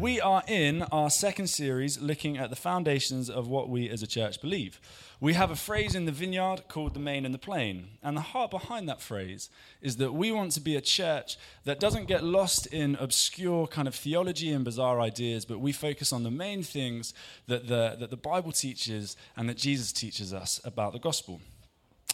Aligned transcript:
We 0.00 0.18
are 0.18 0.42
in 0.48 0.80
our 0.84 1.10
second 1.10 1.48
series 1.48 2.00
looking 2.00 2.38
at 2.38 2.48
the 2.48 2.56
foundations 2.56 3.28
of 3.28 3.48
what 3.48 3.68
we 3.68 3.90
as 3.90 4.02
a 4.02 4.06
church 4.06 4.40
believe. 4.40 4.80
We 5.20 5.34
have 5.34 5.50
a 5.50 5.56
phrase 5.56 5.94
in 5.94 6.06
the 6.06 6.10
vineyard 6.10 6.68
called 6.68 6.94
the 6.94 7.00
main 7.00 7.26
and 7.26 7.34
the 7.34 7.38
plain. 7.38 7.98
And 8.02 8.16
the 8.16 8.22
heart 8.22 8.50
behind 8.50 8.88
that 8.88 9.02
phrase 9.02 9.50
is 9.82 9.98
that 9.98 10.14
we 10.14 10.32
want 10.32 10.52
to 10.52 10.60
be 10.62 10.74
a 10.74 10.80
church 10.80 11.36
that 11.64 11.80
doesn't 11.80 12.06
get 12.06 12.24
lost 12.24 12.64
in 12.68 12.96
obscure 12.96 13.66
kind 13.66 13.86
of 13.86 13.94
theology 13.94 14.50
and 14.50 14.64
bizarre 14.64 15.02
ideas, 15.02 15.44
but 15.44 15.60
we 15.60 15.70
focus 15.70 16.14
on 16.14 16.22
the 16.22 16.30
main 16.30 16.62
things 16.62 17.12
that 17.46 17.68
the, 17.68 17.94
that 18.00 18.08
the 18.08 18.16
Bible 18.16 18.52
teaches 18.52 19.18
and 19.36 19.50
that 19.50 19.58
Jesus 19.58 19.92
teaches 19.92 20.32
us 20.32 20.62
about 20.64 20.94
the 20.94 20.98
gospel. 20.98 21.42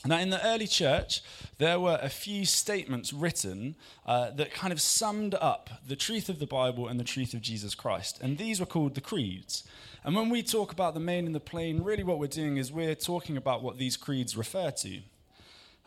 Now, 0.04 0.18
in 0.18 0.30
the 0.30 0.44
early 0.46 0.66
church, 0.66 1.22
there 1.58 1.80
were 1.80 1.98
a 2.00 2.08
few 2.08 2.44
statements 2.44 3.12
written 3.12 3.74
uh, 4.04 4.30
that 4.32 4.52
kind 4.52 4.72
of 4.72 4.80
summed 4.80 5.34
up 5.34 5.70
the 5.86 5.96
truth 5.96 6.28
of 6.28 6.38
the 6.38 6.46
Bible 6.46 6.86
and 6.86 7.00
the 7.00 7.04
truth 7.04 7.34
of 7.34 7.40
Jesus 7.40 7.74
Christ. 7.74 8.20
And 8.20 8.38
these 8.38 8.60
were 8.60 8.66
called 8.66 8.94
the 8.94 9.00
creeds. 9.00 9.64
And 10.04 10.14
when 10.14 10.28
we 10.28 10.42
talk 10.42 10.70
about 10.70 10.94
the 10.94 11.00
main 11.00 11.26
and 11.26 11.34
the 11.34 11.40
plain, 11.40 11.82
really 11.82 12.04
what 12.04 12.20
we're 12.20 12.28
doing 12.28 12.56
is 12.56 12.70
we're 12.70 12.94
talking 12.94 13.36
about 13.36 13.62
what 13.62 13.78
these 13.78 13.96
creeds 13.96 14.36
refer 14.36 14.70
to. 14.70 15.00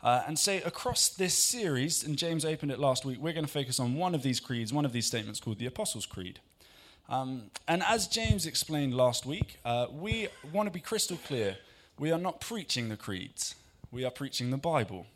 Uh, 0.02 0.22
and 0.26 0.38
say 0.38 0.62
across 0.62 1.08
this 1.08 1.34
series, 1.34 2.04
and 2.04 2.16
James 2.16 2.44
opened 2.44 2.72
it 2.72 2.78
last 2.78 3.04
week, 3.04 3.18
we're 3.20 3.32
going 3.32 3.44
to 3.44 3.50
focus 3.50 3.78
on 3.80 3.94
one 3.94 4.14
of 4.14 4.22
these 4.22 4.40
creeds, 4.40 4.72
one 4.72 4.84
of 4.84 4.92
these 4.92 5.06
statements 5.06 5.40
called 5.40 5.58
the 5.58 5.66
Apostles' 5.66 6.06
Creed. 6.06 6.40
Um, 7.08 7.50
and 7.66 7.82
as 7.82 8.06
James 8.06 8.46
explained 8.46 8.94
last 8.94 9.26
week, 9.26 9.58
uh, 9.64 9.86
we 9.90 10.28
want 10.52 10.66
to 10.66 10.70
be 10.70 10.80
crystal 10.80 11.18
clear. 11.26 11.56
We 11.98 12.12
are 12.12 12.18
not 12.18 12.40
preaching 12.40 12.88
the 12.88 12.96
creeds 12.96 13.54
we 13.90 14.04
are 14.04 14.10
preaching 14.10 14.50
the 14.50 14.56
Bible. 14.56 15.06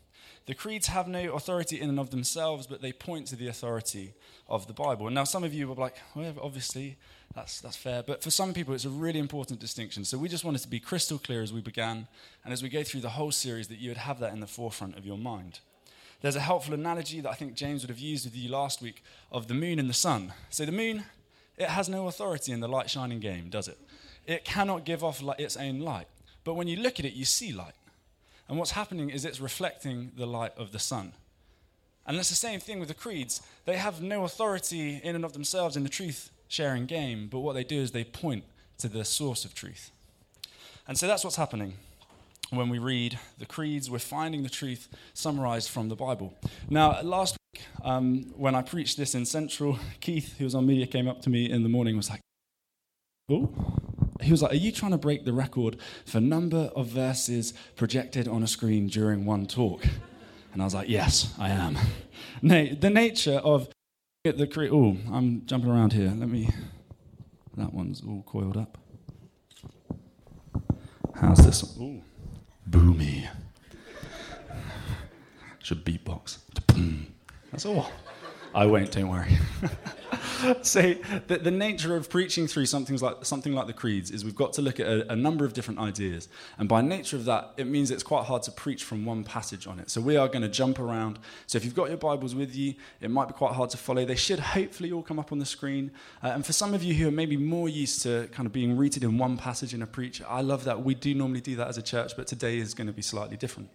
The 0.45 0.53
creeds 0.53 0.87
have 0.87 1.07
no 1.07 1.33
authority 1.33 1.81
in 1.81 1.89
and 1.89 1.99
of 1.99 2.11
themselves, 2.11 2.67
but 2.67 2.81
they 2.81 2.91
point 2.91 3.27
to 3.27 3.35
the 3.35 3.47
authority 3.47 4.13
of 4.47 4.67
the 4.67 4.73
Bible. 4.73 5.09
Now, 5.09 5.23
some 5.23 5.43
of 5.43 5.53
you 5.53 5.71
are 5.71 5.75
like, 5.75 5.95
well, 6.15 6.33
obviously, 6.41 6.97
that's, 7.33 7.61
that's 7.61 7.75
fair. 7.75 8.03
But 8.03 8.21
for 8.21 8.29
some 8.29 8.53
people, 8.53 8.75
it's 8.75 8.85
a 8.85 8.89
really 8.89 9.19
important 9.19 9.59
distinction. 9.59 10.05
So 10.05 10.19
we 10.19 10.29
just 10.29 10.43
wanted 10.43 10.61
to 10.61 10.67
be 10.67 10.79
crystal 10.79 11.17
clear 11.17 11.41
as 11.41 11.51
we 11.51 11.61
began, 11.61 12.07
and 12.43 12.53
as 12.53 12.61
we 12.61 12.69
go 12.69 12.83
through 12.83 13.01
the 13.01 13.09
whole 13.09 13.31
series, 13.31 13.67
that 13.69 13.79
you 13.79 13.89
would 13.89 13.97
have 13.97 14.19
that 14.19 14.33
in 14.33 14.39
the 14.39 14.47
forefront 14.47 14.97
of 14.97 15.05
your 15.05 15.17
mind. 15.17 15.59
There's 16.21 16.35
a 16.35 16.41
helpful 16.41 16.73
analogy 16.73 17.21
that 17.21 17.29
I 17.29 17.35
think 17.35 17.55
James 17.55 17.81
would 17.81 17.89
have 17.89 17.99
used 17.99 18.25
with 18.25 18.35
you 18.35 18.49
last 18.49 18.81
week 18.81 19.03
of 19.31 19.47
the 19.47 19.53
moon 19.53 19.79
and 19.79 19.89
the 19.89 19.93
sun. 19.93 20.33
So 20.49 20.65
the 20.65 20.71
moon, 20.71 21.05
it 21.57 21.69
has 21.69 21.89
no 21.89 22.07
authority 22.07 22.51
in 22.51 22.59
the 22.59 22.67
light 22.67 22.89
shining 22.89 23.19
game, 23.19 23.49
does 23.49 23.67
it? 23.67 23.79
It 24.27 24.45
cannot 24.45 24.85
give 24.85 25.03
off 25.03 25.23
its 25.39 25.57
own 25.57 25.79
light. 25.79 26.07
But 26.43 26.53
when 26.53 26.67
you 26.67 26.77
look 26.77 26.99
at 26.99 27.05
it, 27.05 27.13
you 27.13 27.25
see 27.25 27.51
light. 27.51 27.73
And 28.47 28.57
what's 28.57 28.71
happening 28.71 29.09
is 29.09 29.25
it's 29.25 29.39
reflecting 29.39 30.11
the 30.15 30.27
light 30.27 30.53
of 30.57 30.71
the 30.71 30.79
sun. 30.79 31.13
And 32.05 32.17
that's 32.17 32.29
the 32.29 32.35
same 32.35 32.59
thing 32.59 32.79
with 32.79 32.89
the 32.89 32.93
creeds. 32.93 33.41
They 33.65 33.77
have 33.77 34.01
no 34.01 34.23
authority 34.23 35.01
in 35.03 35.15
and 35.15 35.25
of 35.25 35.33
themselves 35.33 35.75
in 35.75 35.83
the 35.83 35.89
truth 35.89 36.29
sharing 36.47 36.85
game, 36.85 37.27
but 37.31 37.39
what 37.39 37.53
they 37.53 37.63
do 37.63 37.77
is 37.77 37.91
they 37.91 38.03
point 38.03 38.43
to 38.77 38.87
the 38.87 39.03
source 39.03 39.45
of 39.45 39.55
truth. 39.55 39.91
And 40.87 40.97
so 40.97 41.07
that's 41.07 41.23
what's 41.23 41.35
happening 41.37 41.73
when 42.51 42.69
we 42.69 42.77
read 42.77 43.17
the 43.39 43.45
creeds. 43.45 43.89
We're 43.89 43.99
finding 43.99 44.43
the 44.43 44.49
truth 44.49 44.87
summarized 45.13 45.69
from 45.69 45.89
the 45.89 45.95
Bible. 45.95 46.35
Now, 46.69 47.01
last 47.01 47.37
week, 47.53 47.63
um, 47.83 48.33
when 48.35 48.53
I 48.53 48.61
preached 48.61 48.97
this 48.97 49.15
in 49.15 49.25
Central, 49.25 49.79
Keith, 49.99 50.37
who 50.37 50.43
was 50.43 50.53
on 50.53 50.67
media, 50.67 50.85
came 50.85 51.07
up 51.07 51.21
to 51.23 51.29
me 51.31 51.49
in 51.49 51.63
the 51.63 51.69
morning 51.69 51.97
was 51.97 52.09
like, 52.09 52.21
Oh, 53.27 53.51
he 54.25 54.31
was 54.31 54.41
like, 54.41 54.51
Are 54.51 54.57
you 54.57 54.71
trying 54.71 54.91
to 54.91 54.97
break 54.97 55.23
the 55.23 55.33
record 55.33 55.77
for 56.05 56.19
number 56.19 56.71
of 56.75 56.87
verses 56.87 57.53
projected 57.75 58.27
on 58.27 58.43
a 58.43 58.47
screen 58.47 58.87
during 58.87 59.25
one 59.25 59.45
talk? 59.45 59.85
And 60.51 60.61
I 60.61 60.65
was 60.65 60.73
like, 60.73 60.89
Yes, 60.89 61.33
I 61.39 61.49
am. 61.49 61.77
the 62.41 62.89
nature 62.89 63.39
of 63.43 63.69
the 64.23 64.47
cre- 64.47 64.67
oh, 64.71 64.97
I'm 65.11 65.45
jumping 65.45 65.69
around 65.69 65.93
here. 65.93 66.11
Let 66.15 66.29
me. 66.29 66.49
That 67.57 67.73
one's 67.73 68.01
all 68.05 68.23
coiled 68.25 68.57
up. 68.57 68.77
How's 71.15 71.45
this? 71.45 71.77
Ooh, 71.79 72.01
boomy. 72.69 73.29
Should 75.59 75.85
beatbox. 75.85 76.39
That's 77.51 77.65
all. 77.65 77.89
I 78.53 78.65
won't. 78.65 78.91
Don't 78.91 79.09
worry. 79.09 79.37
say 80.61 81.01
that 81.27 81.43
the 81.43 81.51
nature 81.51 81.95
of 81.95 82.09
preaching 82.09 82.47
through 82.47 82.65
something 82.65 82.97
like, 82.97 83.25
something 83.25 83.53
like 83.53 83.67
the 83.67 83.73
creeds 83.73 84.11
is 84.11 84.25
we've 84.25 84.35
got 84.35 84.53
to 84.53 84.61
look 84.61 84.79
at 84.79 84.87
a, 84.87 85.13
a, 85.13 85.15
number 85.15 85.45
of 85.45 85.53
different 85.53 85.79
ideas. 85.79 86.27
And 86.57 86.67
by 86.67 86.81
nature 86.81 87.15
of 87.15 87.25
that, 87.25 87.53
it 87.57 87.67
means 87.67 87.91
it's 87.91 88.03
quite 88.03 88.25
hard 88.25 88.43
to 88.43 88.51
preach 88.51 88.83
from 88.83 89.05
one 89.05 89.23
passage 89.23 89.67
on 89.67 89.79
it. 89.79 89.89
So 89.89 90.01
we 90.01 90.17
are 90.17 90.27
going 90.27 90.41
to 90.41 90.49
jump 90.49 90.79
around. 90.79 91.19
So 91.47 91.57
if 91.57 91.65
you've 91.65 91.75
got 91.75 91.89
your 91.89 91.97
Bibles 91.97 92.35
with 92.35 92.55
you, 92.55 92.75
it 93.01 93.09
might 93.09 93.27
be 93.27 93.33
quite 93.33 93.53
hard 93.53 93.69
to 93.71 93.77
follow. 93.77 94.05
They 94.05 94.15
should 94.15 94.39
hopefully 94.39 94.91
all 94.91 95.03
come 95.03 95.19
up 95.19 95.31
on 95.31 95.39
the 95.39 95.45
screen. 95.45 95.91
Uh, 96.23 96.27
and 96.27 96.45
for 96.45 96.53
some 96.53 96.73
of 96.73 96.83
you 96.83 96.93
who 96.93 97.07
are 97.07 97.11
maybe 97.11 97.37
more 97.37 97.69
used 97.69 98.01
to 98.03 98.27
kind 98.31 98.45
of 98.45 98.53
being 98.53 98.77
rooted 98.77 99.03
in 99.03 99.17
one 99.17 99.37
passage 99.37 99.73
in 99.73 99.81
a 99.81 99.87
preach, 99.87 100.21
I 100.27 100.41
love 100.41 100.65
that. 100.65 100.83
We 100.83 100.95
do 100.95 101.13
normally 101.13 101.41
do 101.41 101.55
that 101.57 101.67
as 101.67 101.77
a 101.77 101.83
church, 101.83 102.13
but 102.15 102.27
today 102.27 102.57
is 102.57 102.73
going 102.73 102.87
to 102.87 102.93
be 102.93 103.01
slightly 103.01 103.37
different. 103.37 103.69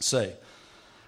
So, 0.00 0.32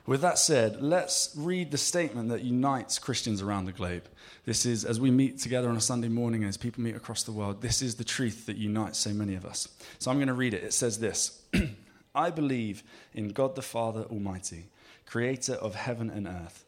with 0.07 0.21
that 0.23 0.39
said, 0.39 0.83
let's 0.83 1.33
read 1.37 1.71
the 1.71 1.79
statement 1.79 2.29
that 2.31 2.43
unites 2.43 2.99
Christians 2.99 3.41
around 3.41 3.67
the 3.67 3.73
globe. 3.73 4.09
This 4.45 4.67
is, 4.67 4.85
as 4.85 4.99
we 4.99 5.13
meet 5.13 5.39
together 5.39 5.69
on 5.69 5.77
a 5.77 5.81
Sunday 5.81 6.09
morning 6.09 6.43
and 6.43 6.49
as 6.49 6.57
people 6.57 6.83
meet 6.83 6.97
across 6.97 7.23
the 7.23 7.33
world, 7.33 7.63
this 7.63 7.83
is 7.83 7.95
the 7.95 8.05
truth 8.05 8.47
that 8.47 8.57
unites 8.57 8.99
so 8.99 9.11
many 9.11 9.37
of 9.37 9.45
us. 9.45 9.69
So 10.01 10.11
I'm 10.11 10.19
going 10.19 10.27
to 10.27 10.35
read 10.35 10.55
it. 10.55 10.65
It 10.65 10.73
says 10.73 10.99
this 10.99 11.43
I 12.15 12.31
believe 12.31 12.83
in 13.15 13.29
God 13.29 13.55
the 13.55 13.63
Father 13.63 14.03
Almighty, 14.03 14.67
creator 15.07 15.55
of 15.55 15.77
heaven 15.77 16.11
and 16.11 16.27
earth. 16.27 16.65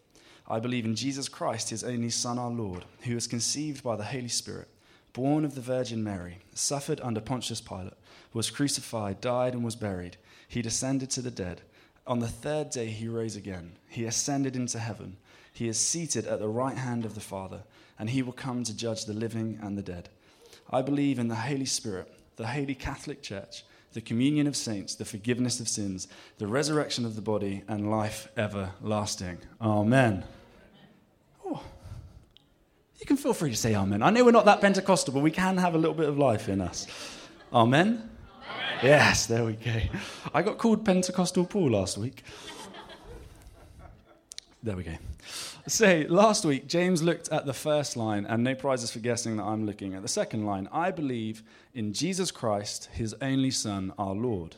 I 0.47 0.61
believe 0.61 0.85
in 0.85 0.95
Jesus 0.95 1.29
Christ, 1.29 1.71
his 1.71 1.83
only 1.83 2.11
Son, 2.11 2.39
our 2.39 2.51
Lord, 2.51 2.85
who 3.03 3.15
was 3.15 3.27
conceived 3.27 3.83
by 3.83 3.97
the 3.97 4.05
Holy 4.05 4.29
Spirit, 4.29 4.69
born 5.13 5.45
of 5.45 5.55
the 5.55 5.61
Virgin 5.61 6.05
Mary, 6.05 6.39
suffered 6.55 7.01
under 7.03 7.21
Pontius 7.21 7.61
Pilate, 7.61 7.95
was 8.33 8.51
crucified, 8.51 9.21
died, 9.21 9.55
and 9.55 9.65
was 9.65 9.77
buried. 9.77 10.19
He 10.47 10.61
descended 10.61 11.11
to 11.11 11.23
the 11.23 11.31
dead. 11.31 11.63
On 12.07 12.19
the 12.19 12.29
third 12.29 12.71
day, 12.71 12.87
he 12.87 13.09
rose 13.09 13.37
again. 13.37 13.73
He 13.89 14.05
ascended 14.05 14.57
into 14.57 14.79
heaven. 14.79 15.17
He 15.53 15.69
is 15.69 15.79
seated 15.79 16.27
at 16.27 16.39
the 16.39 16.49
right 16.49 16.77
hand 16.77 17.05
of 17.05 17.15
the 17.15 17.21
Father, 17.21 17.63
and 17.99 18.11
he 18.11 18.23
will 18.23 18.33
come 18.33 18.65
to 18.65 18.77
judge 18.77 19.05
the 19.05 19.15
living 19.15 19.59
and 19.63 19.79
the 19.79 19.83
dead. 19.83 20.09
I 20.71 20.83
believe 20.83 21.19
in 21.19 21.29
the 21.29 21.35
Holy 21.35 21.65
Spirit, 21.65 22.13
the 22.37 22.47
Holy 22.47 22.75
Catholic 22.75 23.23
Church, 23.23 23.65
the 23.93 24.01
communion 24.01 24.47
of 24.47 24.57
saints, 24.57 24.97
the 24.97 25.05
forgiveness 25.05 25.61
of 25.61 25.69
sins, 25.69 26.09
the 26.39 26.47
resurrection 26.47 27.05
of 27.05 27.15
the 27.15 27.23
body, 27.23 27.63
and 27.69 27.91
life 27.91 28.29
everlasting. 28.37 29.39
Amen. 29.61 30.25
Oh, 31.47 31.63
you 32.99 33.07
can 33.07 33.17
feel 33.17 33.33
free 33.35 33.51
to 33.51 33.57
say 33.57 33.75
amen. 33.75 34.03
I 34.03 34.11
know 34.11 34.25
we're 34.25 34.33
not 34.33 34.47
that 34.47 34.61
Pentecostal, 34.61 35.15
but 35.15 35.23
we 35.23 35.31
can 35.31 35.57
have 35.59 35.75
a 35.75 35.79
little 35.79 35.95
bit 35.95 36.09
of 36.09 36.19
life 36.19 36.49
in 36.49 36.61
us. 36.61 36.87
Amen. 37.53 38.11
Yes, 38.85 39.25
there 39.25 39.47
we 39.47 39.55
go. 39.55 39.81
I 40.35 40.43
got 40.43 40.59
called 40.59 40.85
Pentecostal 40.85 41.47
Paul 41.47 41.71
last 41.71 41.97
week. 41.97 42.23
There 44.63 44.77
we 44.77 44.83
go. 44.83 44.93
So, 45.67 46.05
last 46.11 46.45
week, 46.45 46.67
James 46.67 47.03
looked 47.03 47.31
at 47.31 47.47
the 47.47 47.55
first 47.55 47.97
line, 47.97 48.27
and 48.27 48.45
no 48.45 48.55
prizes 48.55 48.91
for 48.91 48.99
guessing 48.99 49.39
that 49.39 49.45
I'm 49.45 49.65
looking 49.65 49.95
at 49.95 50.03
the 50.03 50.09
second 50.09 50.45
line. 50.45 50.69
I 50.71 50.91
believe 50.91 51.43
in 51.73 51.95
Jesus 51.95 52.31
Christ, 52.31 52.91
his 52.93 53.15
only 53.23 53.51
Son, 53.51 53.91
our 53.97 54.15
Lord. 54.15 54.57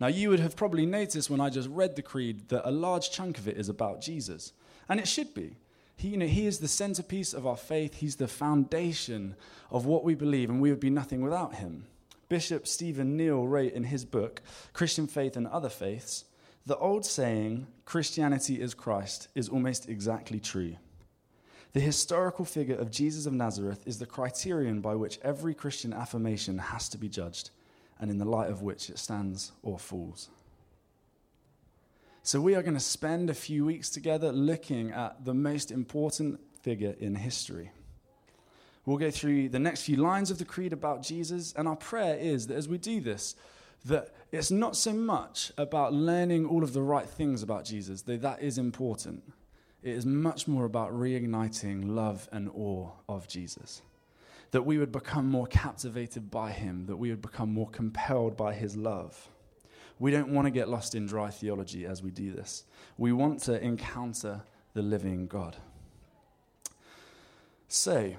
Now, 0.00 0.08
you 0.08 0.28
would 0.28 0.40
have 0.40 0.54
probably 0.54 0.84
noticed 0.84 1.30
when 1.30 1.40
I 1.40 1.48
just 1.48 1.70
read 1.70 1.96
the 1.96 2.02
creed 2.02 2.50
that 2.50 2.68
a 2.68 2.70
large 2.70 3.10
chunk 3.10 3.38
of 3.38 3.48
it 3.48 3.56
is 3.56 3.70
about 3.70 4.02
Jesus. 4.02 4.52
And 4.86 5.00
it 5.00 5.08
should 5.08 5.32
be. 5.32 5.56
He, 5.96 6.08
you 6.08 6.18
know, 6.18 6.26
he 6.26 6.46
is 6.46 6.58
the 6.58 6.68
centerpiece 6.68 7.32
of 7.32 7.46
our 7.46 7.56
faith, 7.56 7.94
he's 7.94 8.16
the 8.16 8.28
foundation 8.28 9.34
of 9.70 9.86
what 9.86 10.04
we 10.04 10.14
believe, 10.14 10.50
and 10.50 10.60
we 10.60 10.68
would 10.68 10.78
be 10.78 10.90
nothing 10.90 11.22
without 11.22 11.54
him. 11.54 11.86
Bishop 12.28 12.66
Stephen 12.66 13.16
Neill 13.16 13.46
wrote 13.46 13.72
in 13.72 13.84
his 13.84 14.04
book, 14.04 14.42
Christian 14.72 15.06
Faith 15.06 15.36
and 15.36 15.46
Other 15.46 15.68
Faiths, 15.68 16.24
the 16.64 16.76
old 16.78 17.04
saying, 17.04 17.68
Christianity 17.84 18.60
is 18.60 18.74
Christ, 18.74 19.28
is 19.34 19.48
almost 19.48 19.88
exactly 19.88 20.40
true. 20.40 20.76
The 21.72 21.80
historical 21.80 22.44
figure 22.44 22.74
of 22.74 22.90
Jesus 22.90 23.26
of 23.26 23.32
Nazareth 23.32 23.86
is 23.86 23.98
the 23.98 24.06
criterion 24.06 24.80
by 24.80 24.94
which 24.94 25.20
every 25.22 25.54
Christian 25.54 25.92
affirmation 25.92 26.58
has 26.58 26.88
to 26.88 26.98
be 26.98 27.08
judged, 27.08 27.50
and 28.00 28.10
in 28.10 28.18
the 28.18 28.24
light 28.24 28.50
of 28.50 28.62
which 28.62 28.90
it 28.90 28.98
stands 28.98 29.52
or 29.62 29.78
falls. 29.78 30.28
So, 32.22 32.40
we 32.40 32.56
are 32.56 32.62
going 32.62 32.74
to 32.74 32.80
spend 32.80 33.30
a 33.30 33.34
few 33.34 33.64
weeks 33.64 33.88
together 33.88 34.32
looking 34.32 34.90
at 34.90 35.24
the 35.24 35.34
most 35.34 35.70
important 35.70 36.40
figure 36.60 36.96
in 36.98 37.14
history. 37.14 37.70
We'll 38.86 38.98
go 38.98 39.10
through 39.10 39.48
the 39.48 39.58
next 39.58 39.82
few 39.82 39.96
lines 39.96 40.30
of 40.30 40.38
the 40.38 40.44
creed 40.44 40.72
about 40.72 41.02
Jesus, 41.02 41.52
and 41.56 41.66
our 41.66 41.76
prayer 41.76 42.16
is 42.16 42.46
that 42.46 42.56
as 42.56 42.68
we 42.68 42.78
do 42.78 43.00
this, 43.00 43.34
that 43.84 44.14
it's 44.30 44.50
not 44.50 44.76
so 44.76 44.92
much 44.92 45.52
about 45.58 45.92
learning 45.92 46.46
all 46.46 46.62
of 46.62 46.72
the 46.72 46.82
right 46.82 47.08
things 47.08 47.42
about 47.42 47.64
Jesus, 47.64 48.02
though 48.02 48.16
that 48.16 48.42
is 48.42 48.58
important. 48.58 49.24
It 49.82 49.90
is 49.90 50.06
much 50.06 50.48
more 50.48 50.64
about 50.64 50.92
reigniting 50.92 51.94
love 51.94 52.28
and 52.32 52.48
awe 52.54 52.90
of 53.08 53.28
Jesus. 53.28 53.82
That 54.52 54.62
we 54.62 54.78
would 54.78 54.92
become 54.92 55.28
more 55.28 55.46
captivated 55.48 56.30
by 56.30 56.52
him, 56.52 56.86
that 56.86 56.96
we 56.96 57.10
would 57.10 57.22
become 57.22 57.52
more 57.52 57.68
compelled 57.68 58.36
by 58.36 58.54
his 58.54 58.76
love. 58.76 59.28
We 59.98 60.10
don't 60.10 60.32
want 60.32 60.46
to 60.46 60.50
get 60.50 60.68
lost 60.68 60.94
in 60.94 61.06
dry 61.06 61.30
theology 61.30 61.86
as 61.86 62.02
we 62.02 62.10
do 62.10 62.32
this. 62.32 62.64
We 62.98 63.12
want 63.12 63.40
to 63.42 63.60
encounter 63.62 64.42
the 64.74 64.82
living 64.82 65.26
God. 65.26 65.56
So, 67.68 68.14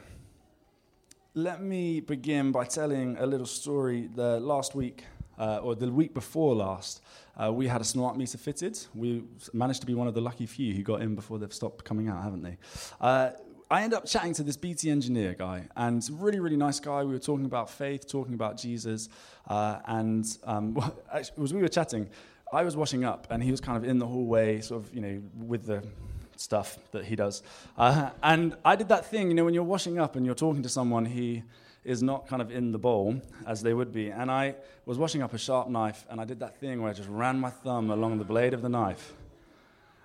let 1.37 1.61
me 1.61 1.99
begin 1.99 2.51
by 2.51 2.65
telling 2.65 3.15
a 3.19 3.25
little 3.25 3.45
story. 3.45 4.09
The 4.15 4.39
last 4.39 4.73
week, 4.73 5.03
uh, 5.37 5.59
or 5.61 5.75
the 5.75 5.91
week 5.91 6.15
before 6.15 6.55
last, 6.55 7.03
uh, 7.39 7.53
we 7.53 7.67
had 7.67 7.79
a 7.79 7.83
smart 7.83 8.17
meter 8.17 8.39
fitted. 8.39 8.79
We 8.95 9.23
managed 9.53 9.81
to 9.81 9.85
be 9.85 9.93
one 9.93 10.07
of 10.07 10.15
the 10.15 10.21
lucky 10.21 10.47
few 10.47 10.73
who 10.73 10.81
got 10.81 11.03
in 11.03 11.13
before 11.13 11.37
they've 11.37 11.53
stopped 11.53 11.85
coming 11.85 12.07
out, 12.07 12.23
haven't 12.23 12.41
they? 12.41 12.57
Uh, 12.99 13.29
I 13.69 13.83
ended 13.83 13.97
up 13.97 14.07
chatting 14.07 14.33
to 14.33 14.43
this 14.43 14.57
BT 14.57 14.89
engineer 14.89 15.35
guy, 15.35 15.67
and 15.75 16.03
really, 16.13 16.39
really 16.39 16.57
nice 16.57 16.79
guy. 16.79 17.03
We 17.03 17.13
were 17.13 17.19
talking 17.19 17.45
about 17.45 17.69
faith, 17.69 18.07
talking 18.07 18.33
about 18.33 18.57
Jesus, 18.57 19.07
uh, 19.47 19.77
and 19.85 20.25
um, 20.43 20.91
as 21.13 21.31
we 21.37 21.61
were 21.61 21.67
chatting, 21.67 22.09
I 22.51 22.63
was 22.63 22.75
washing 22.75 23.03
up, 23.03 23.27
and 23.29 23.43
he 23.43 23.51
was 23.51 23.61
kind 23.61 23.77
of 23.77 23.83
in 23.87 23.99
the 23.99 24.07
hallway, 24.07 24.59
sort 24.61 24.83
of, 24.83 24.91
you 24.91 25.01
know, 25.01 25.21
with 25.35 25.67
the 25.67 25.83
stuff 26.39 26.77
that 26.91 27.05
he 27.05 27.15
does. 27.15 27.43
Uh, 27.77 28.09
and 28.23 28.55
I 28.63 28.75
did 28.75 28.89
that 28.89 29.09
thing, 29.09 29.29
you 29.29 29.33
know, 29.33 29.45
when 29.45 29.53
you're 29.53 29.63
washing 29.63 29.99
up 29.99 30.15
and 30.15 30.25
you're 30.25 30.35
talking 30.35 30.63
to 30.63 30.69
someone, 30.69 31.05
he 31.05 31.43
is 31.83 32.03
not 32.03 32.27
kind 32.27 32.41
of 32.41 32.51
in 32.51 32.71
the 32.71 32.77
bowl 32.77 33.21
as 33.45 33.61
they 33.61 33.73
would 33.73 33.93
be. 33.93 34.09
And 34.09 34.29
I 34.29 34.55
was 34.85 34.97
washing 34.97 35.21
up 35.21 35.33
a 35.33 35.37
sharp 35.37 35.69
knife, 35.69 36.05
and 36.09 36.19
I 36.19 36.25
did 36.25 36.39
that 36.39 36.59
thing 36.59 36.81
where 36.81 36.91
I 36.91 36.93
just 36.93 37.09
ran 37.09 37.39
my 37.39 37.49
thumb 37.49 37.89
along 37.89 38.17
the 38.17 38.25
blade 38.25 38.53
of 38.53 38.61
the 38.61 38.69
knife. 38.69 39.13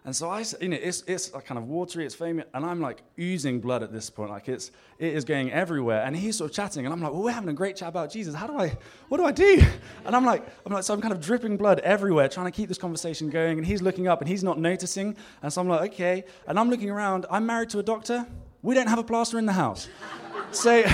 And 0.05 0.17
so 0.17 0.31
I, 0.31 0.45
you 0.61 0.69
know, 0.69 0.79
it's, 0.81 1.05
it's 1.07 1.29
kind 1.29 1.59
of 1.59 1.69
watery, 1.69 2.05
it's 2.05 2.15
foamy, 2.15 2.43
and 2.55 2.67
I'm 2.67 2.81
like 2.81 3.03
oozing 3.21 3.61
blood 3.61 3.85
at 3.85 3.93
this 3.93 4.11
point. 4.11 4.31
Like 4.31 4.49
it's, 4.49 4.73
it 4.99 5.15
is 5.15 5.25
going 5.25 5.53
everywhere. 5.53 6.03
And 6.03 6.17
he's 6.17 6.37
sort 6.37 6.51
of 6.51 6.57
chatting, 6.57 6.85
and 6.85 6.93
I'm 6.93 7.01
like, 7.01 7.13
well, 7.13 7.23
we're 7.23 7.31
having 7.31 7.51
a 7.51 7.55
great 7.55 7.77
chat 7.77 7.89
about 7.89 8.11
Jesus. 8.11 8.35
How 8.35 8.49
do 8.49 8.59
I, 8.59 8.77
what 9.09 9.19
do 9.19 9.25
I 9.25 9.33
do? 9.33 9.63
And 10.05 10.17
I'm 10.17 10.25
like, 10.25 10.45
I'm 10.67 10.73
like, 10.73 10.83
so 10.83 10.93
I'm 10.93 11.01
kind 11.01 11.13
of 11.13 11.21
dripping 11.21 11.57
blood 11.57 11.79
everywhere, 11.81 12.29
trying 12.29 12.47
to 12.47 12.51
keep 12.51 12.67
this 12.67 12.79
conversation 12.79 13.31
going. 13.31 13.59
And 13.59 13.67
he's 13.67 13.81
looking 13.81 14.09
up, 14.09 14.21
and 14.21 14.29
he's 14.29 14.43
not 14.43 14.59
noticing. 14.59 15.17
And 15.41 15.53
so 15.53 15.61
I'm 15.61 15.69
like, 15.69 15.93
okay. 15.93 16.25
And 16.49 16.59
I'm 16.59 16.69
looking 16.69 16.91
around. 16.91 17.27
I'm 17.31 17.47
married 17.47 17.71
to 17.71 17.79
a 17.79 17.85
doctor. 17.85 18.27
We 18.63 18.75
don't 18.75 18.89
have 18.89 18.99
a 18.99 19.05
plaster 19.05 19.39
in 19.39 19.47
the 19.47 19.53
house. 19.53 19.89
so, 20.51 20.85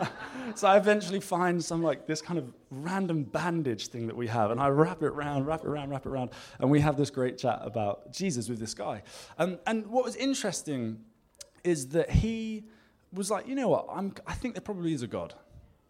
so 0.56 0.68
I 0.68 0.76
eventually 0.76 1.20
find 1.20 1.62
some 1.62 1.82
like 1.82 2.06
this 2.06 2.22
kind 2.22 2.38
of 2.38 2.52
random 2.70 3.24
bandage 3.24 3.88
thing 3.88 4.06
that 4.06 4.16
we 4.16 4.26
have, 4.28 4.50
and 4.50 4.60
I 4.60 4.68
wrap 4.68 5.02
it 5.02 5.08
around, 5.08 5.46
wrap 5.46 5.64
it 5.64 5.68
around, 5.68 5.90
wrap 5.90 6.06
it 6.06 6.08
around, 6.08 6.30
and 6.58 6.70
we 6.70 6.80
have 6.80 6.96
this 6.96 7.10
great 7.10 7.38
chat 7.38 7.60
about 7.62 8.12
Jesus 8.12 8.48
with 8.48 8.58
this 8.58 8.74
guy. 8.74 9.02
Um, 9.38 9.58
and 9.66 9.86
what 9.86 10.04
was 10.04 10.16
interesting 10.16 11.04
is 11.64 11.88
that 11.88 12.10
he 12.10 12.64
was 13.12 13.30
like, 13.30 13.48
you 13.48 13.54
know 13.54 13.68
what, 13.68 13.86
I'm, 13.90 14.12
I 14.26 14.34
think 14.34 14.54
there 14.54 14.62
probably 14.62 14.92
is 14.92 15.02
a 15.02 15.06
God. 15.06 15.34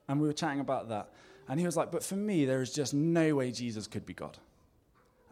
And 0.08 0.20
we 0.20 0.26
were 0.26 0.32
chatting 0.32 0.60
about 0.60 0.88
that. 0.88 1.10
And 1.48 1.60
he 1.60 1.66
was 1.66 1.76
like, 1.76 1.90
but 1.90 2.02
for 2.02 2.16
me, 2.16 2.44
there 2.44 2.62
is 2.62 2.72
just 2.72 2.94
no 2.94 3.34
way 3.34 3.50
Jesus 3.50 3.86
could 3.86 4.06
be 4.06 4.14
God. 4.14 4.38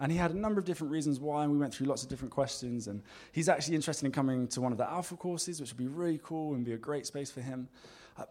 And 0.01 0.11
he 0.11 0.19
had 0.19 0.33
a 0.33 0.39
number 0.39 0.59
of 0.59 0.65
different 0.65 0.93
reasons 0.93 1.21
why, 1.21 1.45
and 1.45 1.53
we 1.53 1.59
went 1.59 1.73
through 1.73 1.87
lots 1.87 2.03
of 2.03 2.09
different 2.09 2.33
questions. 2.33 2.89
And 2.89 3.03
he's 3.33 3.49
actually 3.49 3.77
interested 3.77 4.07
in 4.07 4.13
coming 4.13 4.49
to 4.49 4.61
one 4.61 4.73
of 4.73 4.79
the 4.79 4.89
Alpha 4.89 5.17
courses, 5.17 5.61
which 5.61 5.71
would 5.71 5.79
be 5.79 5.87
really 5.87 6.21
cool 6.23 6.55
and 6.55 6.65
be 6.65 6.73
a 6.73 6.77
great 6.77 7.07
space 7.07 7.31
for 7.31 7.41
him. 7.41 7.69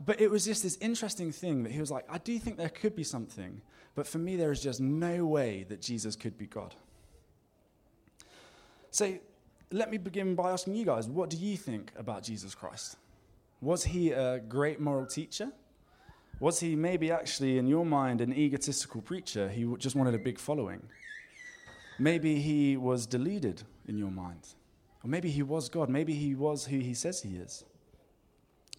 But 0.05 0.21
it 0.21 0.31
was 0.31 0.45
just 0.45 0.63
this 0.63 0.77
interesting 0.79 1.31
thing 1.31 1.63
that 1.63 1.71
he 1.71 1.79
was 1.79 1.91
like, 1.91 2.05
I 2.09 2.17
do 2.17 2.39
think 2.39 2.57
there 2.57 2.69
could 2.69 2.95
be 2.95 3.03
something, 3.03 3.61
but 3.95 4.07
for 4.07 4.17
me, 4.17 4.37
there 4.37 4.51
is 4.51 4.61
just 4.61 4.79
no 4.79 5.25
way 5.25 5.65
that 5.69 5.81
Jesus 5.81 6.15
could 6.15 6.37
be 6.37 6.47
God. 6.47 6.73
So 8.91 9.17
let 9.71 9.89
me 9.91 9.97
begin 9.97 10.35
by 10.35 10.51
asking 10.51 10.75
you 10.75 10.85
guys 10.85 11.07
what 11.07 11.29
do 11.29 11.37
you 11.37 11.57
think 11.57 11.91
about 11.97 12.23
Jesus 12.23 12.55
Christ? 12.55 12.97
Was 13.59 13.83
he 13.83 14.11
a 14.11 14.39
great 14.39 14.79
moral 14.79 15.05
teacher? 15.05 15.51
Was 16.39 16.59
he 16.59 16.75
maybe 16.75 17.11
actually, 17.11 17.57
in 17.57 17.67
your 17.67 17.85
mind, 17.85 18.21
an 18.21 18.33
egotistical 18.33 19.01
preacher 19.01 19.49
who 19.49 19.77
just 19.77 19.95
wanted 19.95 20.13
a 20.13 20.19
big 20.19 20.37
following? 20.37 20.81
Maybe 21.99 22.39
he 22.39 22.75
was 22.77 23.05
deluded 23.05 23.63
in 23.87 23.97
your 23.97 24.11
mind. 24.11 24.47
Or 25.03 25.09
maybe 25.09 25.29
he 25.29 25.43
was 25.43 25.69
God. 25.69 25.89
Maybe 25.89 26.13
he 26.13 26.35
was 26.35 26.65
who 26.65 26.79
he 26.79 26.93
says 26.93 27.21
he 27.21 27.35
is. 27.35 27.63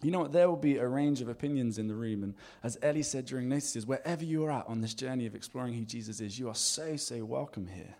You 0.01 0.11
know 0.11 0.19
what? 0.19 0.31
There 0.31 0.49
will 0.49 0.57
be 0.57 0.77
a 0.77 0.87
range 0.87 1.21
of 1.21 1.29
opinions 1.29 1.77
in 1.77 1.87
the 1.87 1.95
room. 1.95 2.23
And 2.23 2.35
as 2.63 2.77
Ellie 2.81 3.03
said 3.03 3.25
during 3.25 3.49
notices, 3.49 3.85
wherever 3.85 4.23
you 4.23 4.43
are 4.45 4.51
at 4.51 4.67
on 4.67 4.81
this 4.81 4.93
journey 4.93 5.25
of 5.25 5.35
exploring 5.35 5.73
who 5.73 5.85
Jesus 5.85 6.19
is, 6.19 6.37
you 6.37 6.49
are 6.49 6.55
so, 6.55 6.95
so 6.95 7.23
welcome 7.23 7.67
here. 7.67 7.95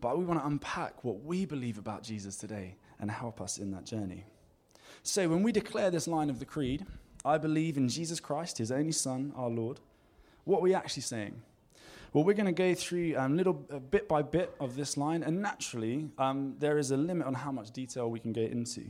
But 0.00 0.18
we 0.18 0.24
want 0.24 0.40
to 0.40 0.46
unpack 0.46 1.04
what 1.04 1.22
we 1.22 1.44
believe 1.44 1.78
about 1.78 2.02
Jesus 2.02 2.36
today 2.36 2.76
and 2.98 3.10
help 3.10 3.40
us 3.40 3.58
in 3.58 3.70
that 3.72 3.84
journey. 3.84 4.24
So 5.02 5.28
when 5.28 5.42
we 5.42 5.52
declare 5.52 5.90
this 5.90 6.08
line 6.08 6.30
of 6.30 6.38
the 6.38 6.44
Creed, 6.44 6.86
I 7.24 7.38
believe 7.38 7.76
in 7.76 7.88
Jesus 7.88 8.18
Christ, 8.18 8.58
his 8.58 8.72
only 8.72 8.92
Son, 8.92 9.32
our 9.36 9.50
Lord, 9.50 9.80
what 10.44 10.58
are 10.58 10.62
we 10.62 10.74
actually 10.74 11.02
saying? 11.02 11.42
Well, 12.12 12.24
we're 12.24 12.34
going 12.34 12.46
to 12.46 12.52
go 12.52 12.74
through 12.74 13.16
um, 13.16 13.36
little 13.36 13.64
uh, 13.72 13.78
bit 13.78 14.08
by 14.08 14.22
bit 14.22 14.52
of 14.58 14.74
this 14.74 14.96
line, 14.96 15.22
and 15.22 15.40
naturally, 15.40 16.08
um, 16.18 16.56
there 16.58 16.76
is 16.76 16.90
a 16.90 16.96
limit 16.96 17.24
on 17.28 17.34
how 17.34 17.52
much 17.52 17.70
detail 17.70 18.10
we 18.10 18.18
can 18.18 18.32
go 18.32 18.40
into. 18.40 18.86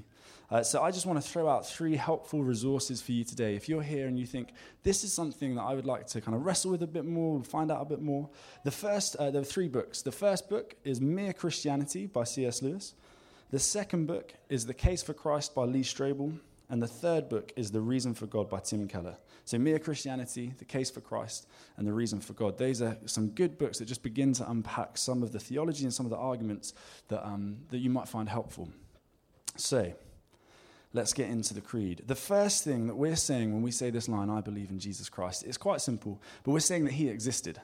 Uh, 0.50 0.62
so 0.62 0.82
I 0.82 0.90
just 0.90 1.04
want 1.04 1.22
to 1.22 1.28
throw 1.28 1.46
out 1.46 1.66
three 1.66 1.96
helpful 1.96 2.42
resources 2.42 3.02
for 3.02 3.12
you 3.12 3.22
today. 3.22 3.54
If 3.54 3.68
you're 3.68 3.82
here 3.82 4.06
and 4.06 4.18
you 4.18 4.24
think 4.24 4.52
this 4.84 5.04
is 5.04 5.12
something 5.12 5.54
that 5.56 5.62
I 5.62 5.74
would 5.74 5.84
like 5.84 6.06
to 6.08 6.20
kind 6.22 6.34
of 6.34 6.46
wrestle 6.46 6.70
with 6.70 6.82
a 6.82 6.86
bit 6.86 7.04
more, 7.04 7.44
find 7.44 7.70
out 7.70 7.82
a 7.82 7.84
bit 7.84 8.00
more, 8.00 8.30
the 8.64 8.70
first, 8.70 9.16
uh, 9.16 9.30
there 9.30 9.42
are 9.42 9.44
three 9.44 9.68
books. 9.68 10.00
The 10.00 10.12
first 10.12 10.48
book 10.48 10.74
is 10.82 10.98
Mere 10.98 11.34
Christianity 11.34 12.06
by 12.06 12.24
C.S. 12.24 12.62
Lewis. 12.62 12.94
The 13.50 13.58
second 13.58 14.06
book 14.06 14.32
is 14.48 14.64
The 14.64 14.74
Case 14.74 15.02
for 15.02 15.12
Christ 15.12 15.54
by 15.54 15.64
Lee 15.64 15.82
Strobel. 15.82 16.38
And 16.70 16.80
the 16.80 16.86
third 16.86 17.28
book 17.28 17.52
is 17.56 17.72
The 17.72 17.80
Reason 17.80 18.14
for 18.14 18.26
God 18.26 18.48
by 18.48 18.60
Tim 18.60 18.86
Keller. 18.86 19.16
So, 19.44 19.58
Mere 19.58 19.80
Christianity, 19.80 20.54
The 20.56 20.64
Case 20.64 20.88
for 20.88 21.00
Christ, 21.00 21.48
and 21.76 21.86
The 21.86 21.92
Reason 21.92 22.20
for 22.20 22.32
God. 22.32 22.56
Those 22.56 22.80
are 22.80 22.96
some 23.06 23.30
good 23.30 23.58
books 23.58 23.78
that 23.78 23.86
just 23.86 24.04
begin 24.04 24.32
to 24.34 24.48
unpack 24.48 24.96
some 24.96 25.24
of 25.24 25.32
the 25.32 25.40
theology 25.40 25.84
and 25.84 25.92
some 25.92 26.06
of 26.06 26.10
the 26.10 26.16
arguments 26.16 26.72
that, 27.08 27.26
um, 27.26 27.56
that 27.70 27.78
you 27.78 27.90
might 27.90 28.08
find 28.08 28.28
helpful. 28.28 28.68
So, 29.56 29.92
let's 30.92 31.12
get 31.12 31.28
into 31.28 31.54
the 31.54 31.60
creed. 31.60 32.02
The 32.06 32.14
first 32.14 32.62
thing 32.62 32.86
that 32.86 32.94
we're 32.94 33.16
saying 33.16 33.52
when 33.52 33.62
we 33.62 33.72
say 33.72 33.90
this 33.90 34.08
line, 34.08 34.30
I 34.30 34.40
believe 34.40 34.70
in 34.70 34.78
Jesus 34.78 35.08
Christ, 35.08 35.44
it's 35.44 35.58
quite 35.58 35.80
simple, 35.80 36.22
but 36.44 36.52
we're 36.52 36.60
saying 36.60 36.84
that 36.84 36.92
he 36.92 37.08
existed. 37.08 37.60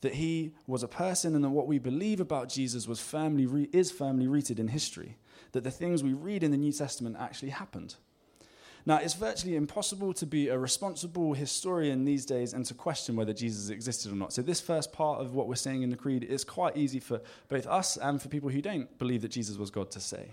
That 0.00 0.14
he 0.14 0.52
was 0.66 0.82
a 0.82 0.88
person 0.88 1.34
and 1.36 1.44
that 1.44 1.50
what 1.50 1.66
we 1.66 1.78
believe 1.78 2.20
about 2.20 2.48
Jesus 2.48 2.88
was 2.88 3.00
firmly 3.00 3.46
re- 3.46 3.68
is 3.72 3.92
firmly 3.92 4.26
rooted 4.26 4.58
in 4.58 4.68
history. 4.68 5.16
That 5.52 5.64
the 5.64 5.70
things 5.70 6.02
we 6.02 6.12
read 6.12 6.42
in 6.42 6.50
the 6.50 6.56
New 6.56 6.72
Testament 6.72 7.16
actually 7.18 7.50
happened. 7.50 7.96
Now, 8.86 8.96
it's 8.96 9.14
virtually 9.14 9.56
impossible 9.56 10.14
to 10.14 10.24
be 10.24 10.48
a 10.48 10.58
responsible 10.58 11.34
historian 11.34 12.06
these 12.06 12.24
days 12.24 12.54
and 12.54 12.64
to 12.64 12.72
question 12.72 13.14
whether 13.14 13.34
Jesus 13.34 13.68
existed 13.68 14.10
or 14.10 14.14
not. 14.14 14.32
So, 14.32 14.40
this 14.40 14.60
first 14.60 14.92
part 14.92 15.20
of 15.20 15.34
what 15.34 15.48
we're 15.48 15.56
saying 15.56 15.82
in 15.82 15.90
the 15.90 15.96
Creed 15.96 16.24
is 16.24 16.44
quite 16.44 16.76
easy 16.76 16.98
for 16.98 17.20
both 17.48 17.66
us 17.66 17.98
and 17.98 18.22
for 18.22 18.28
people 18.28 18.48
who 18.48 18.62
don't 18.62 18.98
believe 18.98 19.22
that 19.22 19.32
Jesus 19.32 19.58
was 19.58 19.70
God 19.70 19.90
to 19.90 20.00
say 20.00 20.30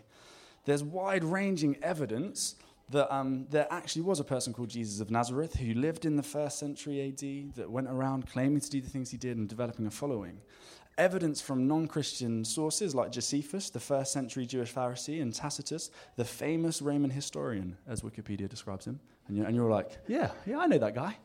there's 0.67 0.83
wide 0.83 1.23
ranging 1.23 1.77
evidence 1.81 2.55
that 2.89 3.13
um, 3.13 3.47
there 3.49 3.67
actually 3.71 4.01
was 4.01 4.19
a 4.19 4.23
person 4.23 4.53
called 4.53 4.69
Jesus 4.69 4.99
of 4.99 5.09
Nazareth 5.09 5.55
who 5.55 5.73
lived 5.73 6.05
in 6.05 6.17
the 6.17 6.23
first 6.23 6.59
century 6.59 7.07
AD 7.07 7.55
that 7.55 7.71
went 7.71 7.87
around 7.87 8.27
claiming 8.27 8.59
to 8.59 8.69
do 8.69 8.81
the 8.81 8.89
things 8.89 9.09
he 9.09 9.17
did 9.17 9.37
and 9.37 9.47
developing 9.47 9.87
a 9.87 9.91
following. 9.91 10.39
Evidence 10.97 11.41
from 11.41 11.67
non 11.67 11.87
Christian 11.87 12.43
sources 12.43 12.95
like 12.95 13.11
Josephus, 13.11 13.69
the 13.69 13.79
first 13.79 14.11
century 14.11 14.45
Jewish 14.45 14.73
Pharisee, 14.73 15.21
and 15.21 15.33
Tacitus, 15.33 15.91
the 16.15 16.25
famous 16.25 16.81
Roman 16.81 17.11
historian, 17.11 17.77
as 17.87 18.01
Wikipedia 18.01 18.49
describes 18.49 18.85
him. 18.85 18.99
And 19.27 19.37
you're, 19.37 19.45
and 19.45 19.55
you're 19.55 19.69
like, 19.69 19.91
yeah, 20.07 20.31
yeah, 20.45 20.59
I 20.59 20.67
know 20.67 20.77
that 20.79 20.95
guy. 20.95 21.17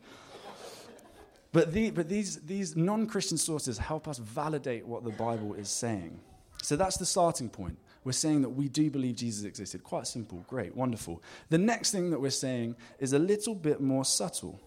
But, 1.53 1.71
the, 1.71 1.91
but 1.91 2.09
these, 2.09 2.37
these 2.41 2.75
non 2.75 3.07
Christian 3.07 3.37
sources 3.37 3.77
help 3.77 4.07
us 4.07 4.17
validate 4.17 4.85
what 4.85 5.03
the 5.03 5.11
Bible 5.11 5.53
is 5.53 5.69
saying. 5.69 6.19
So 6.61 6.75
that's 6.75 6.97
the 6.97 7.05
starting 7.05 7.49
point. 7.49 7.77
We're 8.03 8.11
saying 8.11 8.41
that 8.41 8.49
we 8.49 8.67
do 8.67 8.89
believe 8.89 9.15
Jesus 9.15 9.45
existed. 9.45 9.83
Quite 9.83 10.07
simple, 10.07 10.43
great, 10.47 10.75
wonderful. 10.75 11.21
The 11.49 11.57
next 11.57 11.91
thing 11.91 12.09
that 12.09 12.19
we're 12.19 12.31
saying 12.31 12.75
is 12.99 13.13
a 13.13 13.19
little 13.19 13.55
bit 13.55 13.81
more 13.81 14.03
subtle 14.03 14.59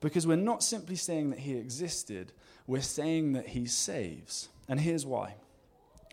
because 0.00 0.26
we're 0.26 0.36
not 0.36 0.62
simply 0.62 0.96
saying 0.96 1.30
that 1.30 1.40
he 1.40 1.56
existed, 1.56 2.32
we're 2.66 2.82
saying 2.82 3.32
that 3.32 3.48
he 3.48 3.66
saves. 3.66 4.48
And 4.68 4.80
here's 4.80 5.06
why. 5.06 5.34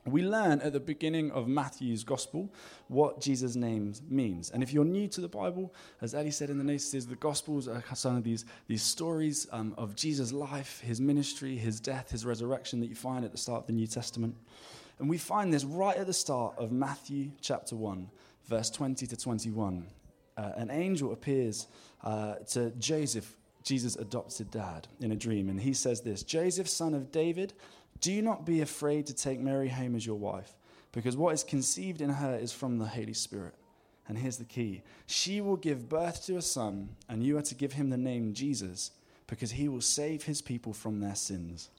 We 0.07 0.23
learn 0.23 0.61
at 0.61 0.71
the 0.71 0.79
beginning 0.79 1.31
of 1.31 1.49
Matthew's 1.49 2.05
gospel 2.05 2.49
what 2.87 3.19
Jesus' 3.19 3.57
name 3.57 3.93
means. 4.09 4.51
And 4.51 4.63
if 4.63 4.71
you're 4.71 4.85
new 4.85 5.07
to 5.09 5.19
the 5.19 5.27
Bible, 5.27 5.73
as 6.01 6.15
Ellie 6.15 6.31
said 6.31 6.49
in 6.49 6.57
the 6.57 6.63
notices, 6.63 7.05
the 7.05 7.15
gospels 7.17 7.67
are 7.67 7.83
some 7.93 8.15
of 8.15 8.23
these, 8.23 8.45
these 8.67 8.81
stories 8.81 9.47
um, 9.51 9.73
of 9.77 9.95
Jesus' 9.95 10.31
life, 10.31 10.79
his 10.79 11.01
ministry, 11.01 11.57
his 11.57 11.81
death, 11.81 12.11
his 12.11 12.25
resurrection 12.25 12.79
that 12.79 12.87
you 12.87 12.95
find 12.95 13.25
at 13.25 13.33
the 13.33 13.37
start 13.37 13.61
of 13.61 13.67
the 13.67 13.73
New 13.73 13.87
Testament. 13.87 14.35
And 14.99 15.09
we 15.09 15.17
find 15.17 15.53
this 15.53 15.65
right 15.65 15.97
at 15.97 16.07
the 16.07 16.13
start 16.13 16.55
of 16.57 16.71
Matthew 16.71 17.31
chapter 17.41 17.75
1, 17.75 18.09
verse 18.47 18.69
20 18.69 19.07
to 19.07 19.17
21. 19.17 19.85
Uh, 20.37 20.51
an 20.55 20.71
angel 20.71 21.11
appears 21.11 21.67
uh, 22.03 22.35
to 22.51 22.71
Joseph, 22.79 23.35
Jesus' 23.67 23.97
adopted 23.97 24.49
dad, 24.49 24.87
in 25.01 25.11
a 25.11 25.15
dream. 25.15 25.49
And 25.49 25.59
he 25.59 25.73
says 25.73 26.01
this 26.01 26.23
Joseph, 26.23 26.69
son 26.69 26.93
of 26.93 27.11
David, 27.11 27.53
do 27.99 28.21
not 28.21 28.45
be 28.45 28.61
afraid 28.61 29.05
to 29.07 29.13
take 29.13 29.39
Mary 29.39 29.67
home 29.67 29.95
as 29.95 30.05
your 30.05 30.15
wife, 30.15 30.55
because 30.91 31.17
what 31.17 31.33
is 31.33 31.43
conceived 31.43 32.01
in 32.01 32.09
her 32.09 32.35
is 32.35 32.53
from 32.53 32.77
the 32.77 32.85
Holy 32.87 33.13
Spirit. 33.13 33.53
And 34.07 34.17
here's 34.17 34.37
the 34.37 34.45
key 34.45 34.83
she 35.05 35.41
will 35.41 35.57
give 35.57 35.89
birth 35.89 36.25
to 36.25 36.37
a 36.37 36.41
son, 36.41 36.89
and 37.09 37.23
you 37.23 37.37
are 37.37 37.43
to 37.43 37.55
give 37.55 37.73
him 37.73 37.89
the 37.89 37.97
name 37.97 38.33
Jesus, 38.33 38.91
because 39.27 39.51
he 39.51 39.67
will 39.67 39.81
save 39.81 40.23
his 40.23 40.41
people 40.41 40.71
from 40.71 41.01
their 41.01 41.15
sins. 41.15 41.69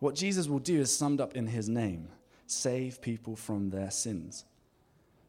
What 0.00 0.14
Jesus 0.14 0.48
will 0.48 0.58
do 0.58 0.80
is 0.80 0.96
summed 0.96 1.20
up 1.20 1.34
in 1.34 1.46
his 1.46 1.68
name 1.68 2.08
save 2.46 3.02
people 3.02 3.36
from 3.36 3.68
their 3.68 3.90
sins. 3.90 4.44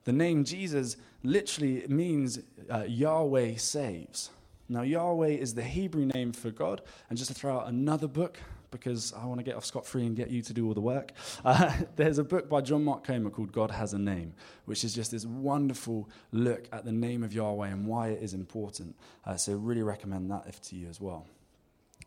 The 0.05 0.13
name 0.13 0.45
Jesus 0.45 0.95
literally 1.21 1.85
means 1.89 2.39
uh, 2.69 2.85
Yahweh 2.87 3.57
saves. 3.57 4.29
Now, 4.71 4.83
Yahweh 4.83 5.29
is 5.29 5.55
the 5.55 5.63
Hebrew 5.63 6.05
name 6.05 6.31
for 6.31 6.51
God. 6.51 6.81
And 7.09 7.17
just 7.17 7.29
to 7.29 7.33
throw 7.33 7.57
out 7.57 7.67
another 7.67 8.07
book, 8.07 8.37
because 8.69 9.11
I 9.13 9.25
want 9.25 9.39
to 9.39 9.43
get 9.43 9.55
off 9.55 9.65
scot 9.65 9.85
free 9.85 10.05
and 10.05 10.15
get 10.15 10.29
you 10.29 10.43
to 10.43 10.53
do 10.53 10.67
all 10.67 10.75
the 10.75 10.81
work, 10.81 11.11
uh, 11.43 11.73
there's 11.95 12.19
a 12.19 12.23
book 12.23 12.47
by 12.47 12.61
John 12.61 12.83
Mark 12.83 13.03
Comer 13.03 13.31
called 13.31 13.51
God 13.51 13.71
Has 13.71 13.93
a 13.93 13.99
Name, 13.99 14.33
which 14.65 14.83
is 14.83 14.93
just 14.93 15.09
this 15.09 15.25
wonderful 15.25 16.07
look 16.31 16.67
at 16.71 16.85
the 16.85 16.91
name 16.91 17.23
of 17.23 17.33
Yahweh 17.33 17.69
and 17.69 17.87
why 17.87 18.09
it 18.09 18.21
is 18.21 18.35
important. 18.35 18.95
Uh, 19.25 19.35
so, 19.35 19.53
really 19.53 19.81
recommend 19.81 20.29
that 20.29 20.43
if 20.47 20.61
to 20.61 20.75
you 20.75 20.87
as 20.87 21.01
well. 21.01 21.25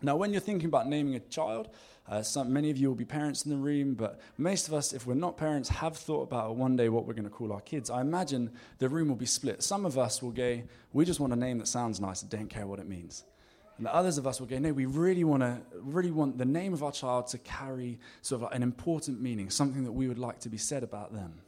Now, 0.02 0.16
when 0.16 0.32
you're 0.32 0.40
thinking 0.40 0.68
about 0.68 0.88
naming 0.88 1.14
a 1.14 1.20
child, 1.20 1.68
uh, 2.08 2.22
some, 2.22 2.52
many 2.52 2.70
of 2.70 2.76
you 2.76 2.88
will 2.88 2.96
be 2.96 3.04
parents 3.04 3.44
in 3.44 3.50
the 3.50 3.56
room, 3.56 3.94
but 3.94 4.20
most 4.36 4.66
of 4.66 4.74
us, 4.74 4.92
if 4.92 5.06
we're 5.06 5.14
not 5.14 5.36
parents, 5.36 5.68
have 5.68 5.96
thought 5.96 6.22
about 6.22 6.56
one 6.56 6.74
day 6.76 6.88
what 6.88 7.06
we're 7.06 7.14
going 7.14 7.24
to 7.24 7.30
call 7.30 7.52
our 7.52 7.60
kids. 7.60 7.88
I 7.88 8.00
imagine 8.00 8.50
the 8.78 8.88
room 8.88 9.08
will 9.08 9.16
be 9.16 9.26
split. 9.26 9.62
Some 9.62 9.86
of 9.86 9.96
us 9.96 10.20
will 10.20 10.32
go, 10.32 10.60
we 10.92 11.04
just 11.04 11.20
want 11.20 11.32
a 11.32 11.36
name 11.36 11.58
that 11.58 11.68
sounds 11.68 12.00
nice 12.00 12.22
and 12.22 12.30
don't 12.30 12.48
care 12.48 12.66
what 12.66 12.80
it 12.80 12.88
means. 12.88 13.24
And 13.76 13.86
the 13.86 13.94
others 13.94 14.18
of 14.18 14.26
us 14.26 14.40
will 14.40 14.48
go, 14.48 14.58
no, 14.58 14.72
we 14.72 14.86
really 14.86 15.24
want 15.24 15.42
to, 15.42 15.60
really 15.80 16.10
want 16.10 16.38
the 16.38 16.44
name 16.44 16.72
of 16.72 16.82
our 16.82 16.92
child 16.92 17.28
to 17.28 17.38
carry 17.38 17.98
sort 18.20 18.40
of 18.40 18.42
like 18.44 18.54
an 18.56 18.62
important 18.62 19.20
meaning, 19.20 19.48
something 19.50 19.84
that 19.84 19.92
we 19.92 20.08
would 20.08 20.18
like 20.18 20.40
to 20.40 20.48
be 20.48 20.58
said 20.58 20.82
about 20.82 21.12
them. 21.12 21.40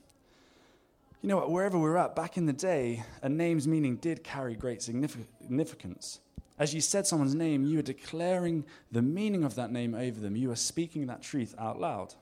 You 1.25 1.29
know 1.29 1.39
what, 1.39 1.51
wherever 1.51 1.79
we're 1.79 1.97
at, 1.97 2.15
back 2.15 2.37
in 2.37 2.45
the 2.45 2.53
day, 2.53 3.03
a 3.23 3.31
name's 3.31 3.67
meaning 3.67 3.97
did 3.97 4.23
carry 4.23 4.55
great 4.55 4.83
significance. 4.83 6.21
As 6.59 6.75
you 6.75 6.83
said 6.83 7.07
someone's 7.07 7.35
name, 7.35 7.65
you 7.65 7.79
are 7.79 7.83
declaring 7.83 8.67
the 8.93 9.01
meaning 9.01 9.43
of 9.43 9.55
that 9.55 9.73
name 9.73 9.95
over 9.95 10.21
them. 10.21 10.37
You 10.37 10.51
are 10.51 10.57
speaking 10.57 11.07
that 11.07 11.23
truth 11.23 11.55
out 11.59 11.81
loud. 11.81 12.13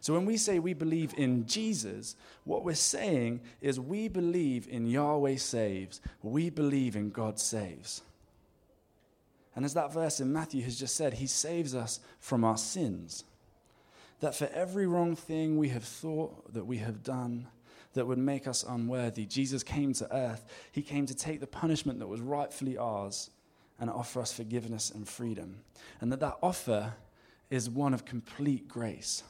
So 0.00 0.12
when 0.12 0.24
we 0.24 0.36
say 0.36 0.58
we 0.58 0.74
believe 0.74 1.14
in 1.16 1.46
Jesus, 1.46 2.16
what 2.42 2.64
we're 2.64 2.74
saying 2.74 3.42
is 3.60 3.78
we 3.78 4.08
believe 4.08 4.66
in 4.66 4.88
Yahweh 4.88 5.36
saves, 5.36 6.00
we 6.20 6.50
believe 6.50 6.96
in 6.96 7.10
God 7.10 7.38
saves. 7.38 8.02
And 9.54 9.64
as 9.64 9.74
that 9.74 9.92
verse 9.92 10.18
in 10.18 10.32
Matthew 10.32 10.64
has 10.64 10.76
just 10.76 10.96
said, 10.96 11.14
he 11.14 11.28
saves 11.28 11.76
us 11.76 12.00
from 12.18 12.42
our 12.42 12.56
sins. 12.56 13.22
That 14.18 14.34
for 14.34 14.48
every 14.52 14.88
wrong 14.88 15.14
thing 15.14 15.58
we 15.58 15.68
have 15.68 15.84
thought, 15.84 16.52
that 16.54 16.66
we 16.66 16.78
have 16.78 17.04
done, 17.04 17.46
that 17.94 18.06
would 18.06 18.18
make 18.18 18.46
us 18.46 18.64
unworthy, 18.66 19.26
Jesus 19.26 19.62
came 19.62 19.92
to 19.94 20.14
earth. 20.14 20.44
He 20.72 20.82
came 20.82 21.06
to 21.06 21.14
take 21.14 21.40
the 21.40 21.46
punishment 21.46 21.98
that 21.98 22.06
was 22.06 22.20
rightfully 22.20 22.78
ours 22.78 23.30
and 23.78 23.90
offer 23.90 24.20
us 24.20 24.32
forgiveness 24.32 24.90
and 24.90 25.08
freedom. 25.08 25.56
And 26.00 26.12
that 26.12 26.20
that 26.20 26.38
offer 26.42 26.94
is 27.50 27.68
one 27.68 27.92
of 27.92 28.04
complete 28.04 28.68
grace. 28.68 29.22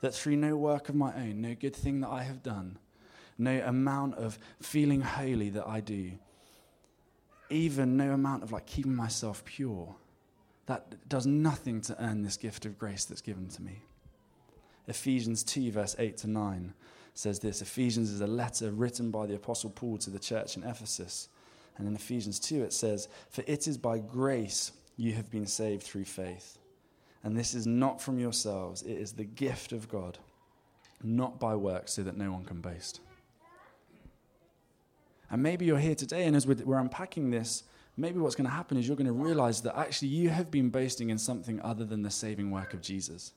That 0.00 0.14
through 0.14 0.36
no 0.36 0.56
work 0.56 0.88
of 0.88 0.94
my 0.94 1.14
own, 1.14 1.40
no 1.40 1.54
good 1.54 1.76
thing 1.76 2.00
that 2.00 2.08
I 2.08 2.24
have 2.24 2.42
done, 2.42 2.78
no 3.38 3.62
amount 3.64 4.16
of 4.16 4.38
feeling 4.60 5.00
holy 5.00 5.50
that 5.50 5.66
I 5.66 5.80
do, 5.80 6.12
even 7.50 7.96
no 7.96 8.12
amount 8.12 8.42
of 8.42 8.50
like 8.50 8.66
keeping 8.66 8.96
myself 8.96 9.44
pure, 9.44 9.94
that 10.66 11.08
does 11.08 11.26
nothing 11.26 11.80
to 11.82 12.02
earn 12.02 12.22
this 12.22 12.36
gift 12.36 12.64
of 12.66 12.78
grace 12.78 13.04
that's 13.04 13.20
given 13.20 13.48
to 13.48 13.62
me. 13.62 13.82
Ephesians 14.88 15.44
2, 15.44 15.70
verse 15.70 15.94
8 15.98 16.16
to 16.18 16.26
9 16.26 16.74
says 17.14 17.38
this 17.38 17.62
Ephesians 17.62 18.10
is 18.10 18.20
a 18.20 18.26
letter 18.26 18.70
written 18.70 19.10
by 19.10 19.26
the 19.26 19.34
Apostle 19.34 19.70
Paul 19.70 19.98
to 19.98 20.10
the 20.10 20.18
church 20.18 20.56
in 20.56 20.64
Ephesus. 20.64 21.28
And 21.78 21.88
in 21.88 21.94
Ephesians 21.94 22.38
2, 22.38 22.62
it 22.62 22.72
says, 22.72 23.08
For 23.30 23.42
it 23.46 23.66
is 23.66 23.78
by 23.78 23.98
grace 23.98 24.72
you 24.96 25.12
have 25.12 25.30
been 25.30 25.46
saved 25.46 25.82
through 25.82 26.04
faith. 26.04 26.58
And 27.24 27.36
this 27.36 27.54
is 27.54 27.66
not 27.66 28.00
from 28.00 28.18
yourselves, 28.18 28.82
it 28.82 28.98
is 28.98 29.12
the 29.12 29.24
gift 29.24 29.72
of 29.72 29.88
God, 29.88 30.18
not 31.02 31.38
by 31.38 31.54
works, 31.54 31.92
so 31.92 32.02
that 32.02 32.16
no 32.16 32.32
one 32.32 32.44
can 32.44 32.60
boast. 32.60 33.00
And 35.30 35.42
maybe 35.42 35.64
you're 35.64 35.78
here 35.78 35.94
today, 35.94 36.26
and 36.26 36.36
as 36.36 36.46
we're 36.46 36.78
unpacking 36.78 37.30
this, 37.30 37.62
maybe 37.96 38.18
what's 38.18 38.34
going 38.34 38.48
to 38.48 38.54
happen 38.54 38.76
is 38.76 38.86
you're 38.86 38.96
going 38.96 39.06
to 39.06 39.12
realize 39.12 39.62
that 39.62 39.78
actually 39.78 40.08
you 40.08 40.28
have 40.28 40.50
been 40.50 40.68
boasting 40.68 41.10
in 41.10 41.16
something 41.16 41.60
other 41.62 41.84
than 41.84 42.02
the 42.02 42.10
saving 42.10 42.50
work 42.50 42.74
of 42.74 42.82
Jesus. 42.82 43.32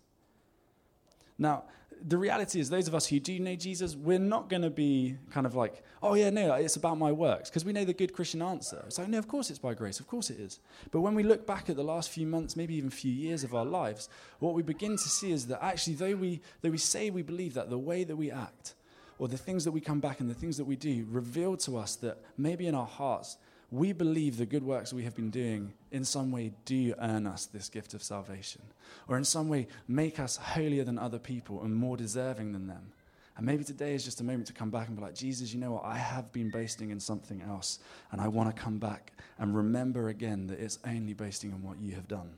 Now, 1.37 1.63
the 2.07 2.17
reality 2.17 2.59
is, 2.59 2.69
those 2.69 2.87
of 2.87 2.93
us 2.93 3.07
who 3.07 3.19
do 3.19 3.39
know 3.39 3.55
Jesus, 3.55 3.95
we're 3.95 4.19
not 4.19 4.47
going 4.47 4.61
to 4.61 4.69
be 4.69 5.17
kind 5.31 5.47
of 5.47 5.55
like, 5.55 5.81
oh, 6.03 6.13
yeah, 6.13 6.29
no, 6.29 6.53
it's 6.53 6.75
about 6.75 6.99
my 6.99 7.11
works, 7.11 7.49
because 7.49 7.65
we 7.65 7.73
know 7.73 7.83
the 7.83 7.93
good 7.93 8.13
Christian 8.13 8.43
answer. 8.43 8.83
It's 8.85 8.99
like, 8.99 9.07
no, 9.07 9.17
of 9.17 9.27
course 9.27 9.49
it's 9.49 9.57
by 9.57 9.73
grace, 9.73 9.99
of 9.99 10.07
course 10.07 10.29
it 10.29 10.39
is. 10.39 10.59
But 10.91 11.01
when 11.01 11.15
we 11.15 11.23
look 11.23 11.47
back 11.47 11.67
at 11.67 11.75
the 11.75 11.83
last 11.83 12.11
few 12.11 12.27
months, 12.27 12.55
maybe 12.55 12.75
even 12.75 12.91
few 12.91 13.11
years 13.11 13.43
of 13.43 13.55
our 13.55 13.65
lives, 13.65 14.07
what 14.37 14.53
we 14.53 14.61
begin 14.61 14.91
to 14.91 15.09
see 15.09 15.31
is 15.31 15.47
that 15.47 15.63
actually, 15.63 15.95
though 15.95 16.15
we, 16.15 16.41
though 16.61 16.69
we 16.69 16.77
say 16.77 17.09
we 17.09 17.23
believe 17.23 17.55
that, 17.55 17.71
the 17.71 17.79
way 17.79 18.03
that 18.03 18.15
we 18.15 18.29
act, 18.29 18.75
or 19.17 19.27
the 19.27 19.37
things 19.37 19.63
that 19.63 19.71
we 19.71 19.81
come 19.81 19.99
back 19.99 20.19
and 20.19 20.29
the 20.29 20.35
things 20.35 20.57
that 20.57 20.65
we 20.65 20.75
do, 20.75 21.07
reveal 21.09 21.57
to 21.57 21.77
us 21.77 21.95
that 21.95 22.19
maybe 22.37 22.67
in 22.67 22.75
our 22.75 22.85
hearts, 22.85 23.37
we 23.71 23.93
believe 23.93 24.37
the 24.37 24.45
good 24.45 24.63
works 24.63 24.93
we 24.93 25.03
have 25.03 25.15
been 25.15 25.31
doing 25.31 25.73
in 25.91 26.05
some 26.05 26.31
way 26.31 26.53
do 26.65 26.93
earn 26.99 27.25
us 27.27 27.45
this 27.45 27.69
gift 27.69 27.93
of 27.93 28.03
salvation, 28.03 28.61
or 29.07 29.17
in 29.17 29.23
some 29.23 29.49
way 29.49 29.67
make 29.87 30.19
us 30.19 30.37
holier 30.37 30.83
than 30.83 30.99
other 30.99 31.19
people 31.19 31.63
and 31.63 31.75
more 31.75 31.97
deserving 31.97 32.53
than 32.53 32.67
them. 32.67 32.91
And 33.37 33.45
maybe 33.45 33.65
today 33.65 33.93
is 33.93 34.05
just 34.05 34.21
a 34.21 34.23
moment 34.23 34.47
to 34.47 34.53
come 34.53 34.69
back 34.69 34.87
and 34.87 34.95
be 34.95 35.03
like, 35.03 35.15
Jesus, 35.15 35.53
you 35.53 35.59
know 35.59 35.73
what? 35.73 35.83
I 35.83 35.97
have 35.97 36.31
been 36.31 36.49
boasting 36.49 36.91
in 36.91 36.99
something 36.99 37.41
else, 37.41 37.79
and 38.11 38.21
I 38.21 38.29
want 38.29 38.55
to 38.55 38.61
come 38.61 38.77
back 38.77 39.11
and 39.37 39.55
remember 39.55 40.07
again 40.07 40.47
that 40.47 40.59
it's 40.59 40.79
only 40.87 41.13
boasting 41.13 41.51
in 41.51 41.61
what 41.61 41.79
you 41.79 41.95
have 41.95 42.07
done. 42.07 42.31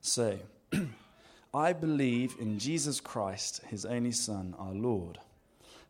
So, 0.00 0.38
I 1.54 1.72
believe 1.72 2.34
in 2.40 2.58
Jesus 2.58 3.00
Christ, 3.00 3.60
his 3.68 3.84
only 3.84 4.12
Son, 4.12 4.54
our 4.58 4.72
Lord. 4.72 5.18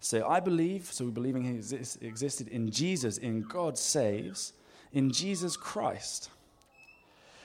So 0.00 0.26
I 0.26 0.40
believe, 0.40 0.86
so 0.86 1.04
we're 1.04 1.10
believing 1.10 1.44
he 1.44 1.50
exist, 1.56 2.02
existed 2.02 2.48
in 2.48 2.70
Jesus, 2.70 3.18
in 3.18 3.42
God 3.42 3.76
saves, 3.76 4.54
in 4.92 5.12
Jesus 5.12 5.56
Christ. 5.56 6.30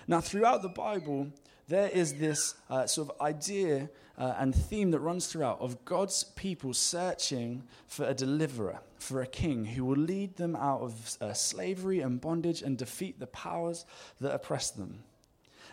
Now, 0.08 0.22
throughout 0.22 0.62
the 0.62 0.70
Bible, 0.70 1.28
there 1.68 1.90
is 1.90 2.16
this 2.16 2.56
uh, 2.70 2.86
sort 2.86 3.10
of 3.10 3.22
idea 3.22 3.90
uh, 4.18 4.36
and 4.38 4.56
theme 4.56 4.92
that 4.92 5.00
runs 5.00 5.28
throughout 5.28 5.60
of 5.60 5.84
God's 5.84 6.24
people 6.24 6.74
searching 6.74 7.64
for 7.88 8.06
a 8.06 8.14
deliverer, 8.14 8.80
for 9.00 9.22
a 9.22 9.28
king 9.28 9.66
who 9.66 9.84
will 9.84 9.98
lead 9.98 10.38
them 10.38 10.56
out 10.56 10.82
of 10.82 11.18
uh, 11.20 11.34
slavery 11.34 12.00
and 12.00 12.22
bondage 12.22 12.62
and 12.62 12.78
defeat 12.78 13.20
the 13.20 13.28
powers 13.28 13.86
that 14.22 14.34
oppress 14.34 14.72
them. 14.72 15.04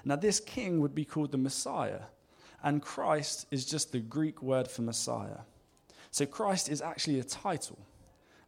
Now, 0.04 0.16
this 0.16 0.40
king 0.40 0.80
would 0.80 0.94
be 0.94 1.04
called 1.04 1.30
the 1.30 1.38
Messiah, 1.38 2.00
and 2.62 2.82
Christ 2.82 3.46
is 3.52 3.64
just 3.64 3.92
the 3.92 4.00
Greek 4.00 4.42
word 4.42 4.66
for 4.66 4.82
Messiah. 4.82 5.38
So 6.12 6.26
Christ 6.26 6.68
is 6.68 6.82
actually 6.82 7.18
a 7.18 7.24
title. 7.24 7.78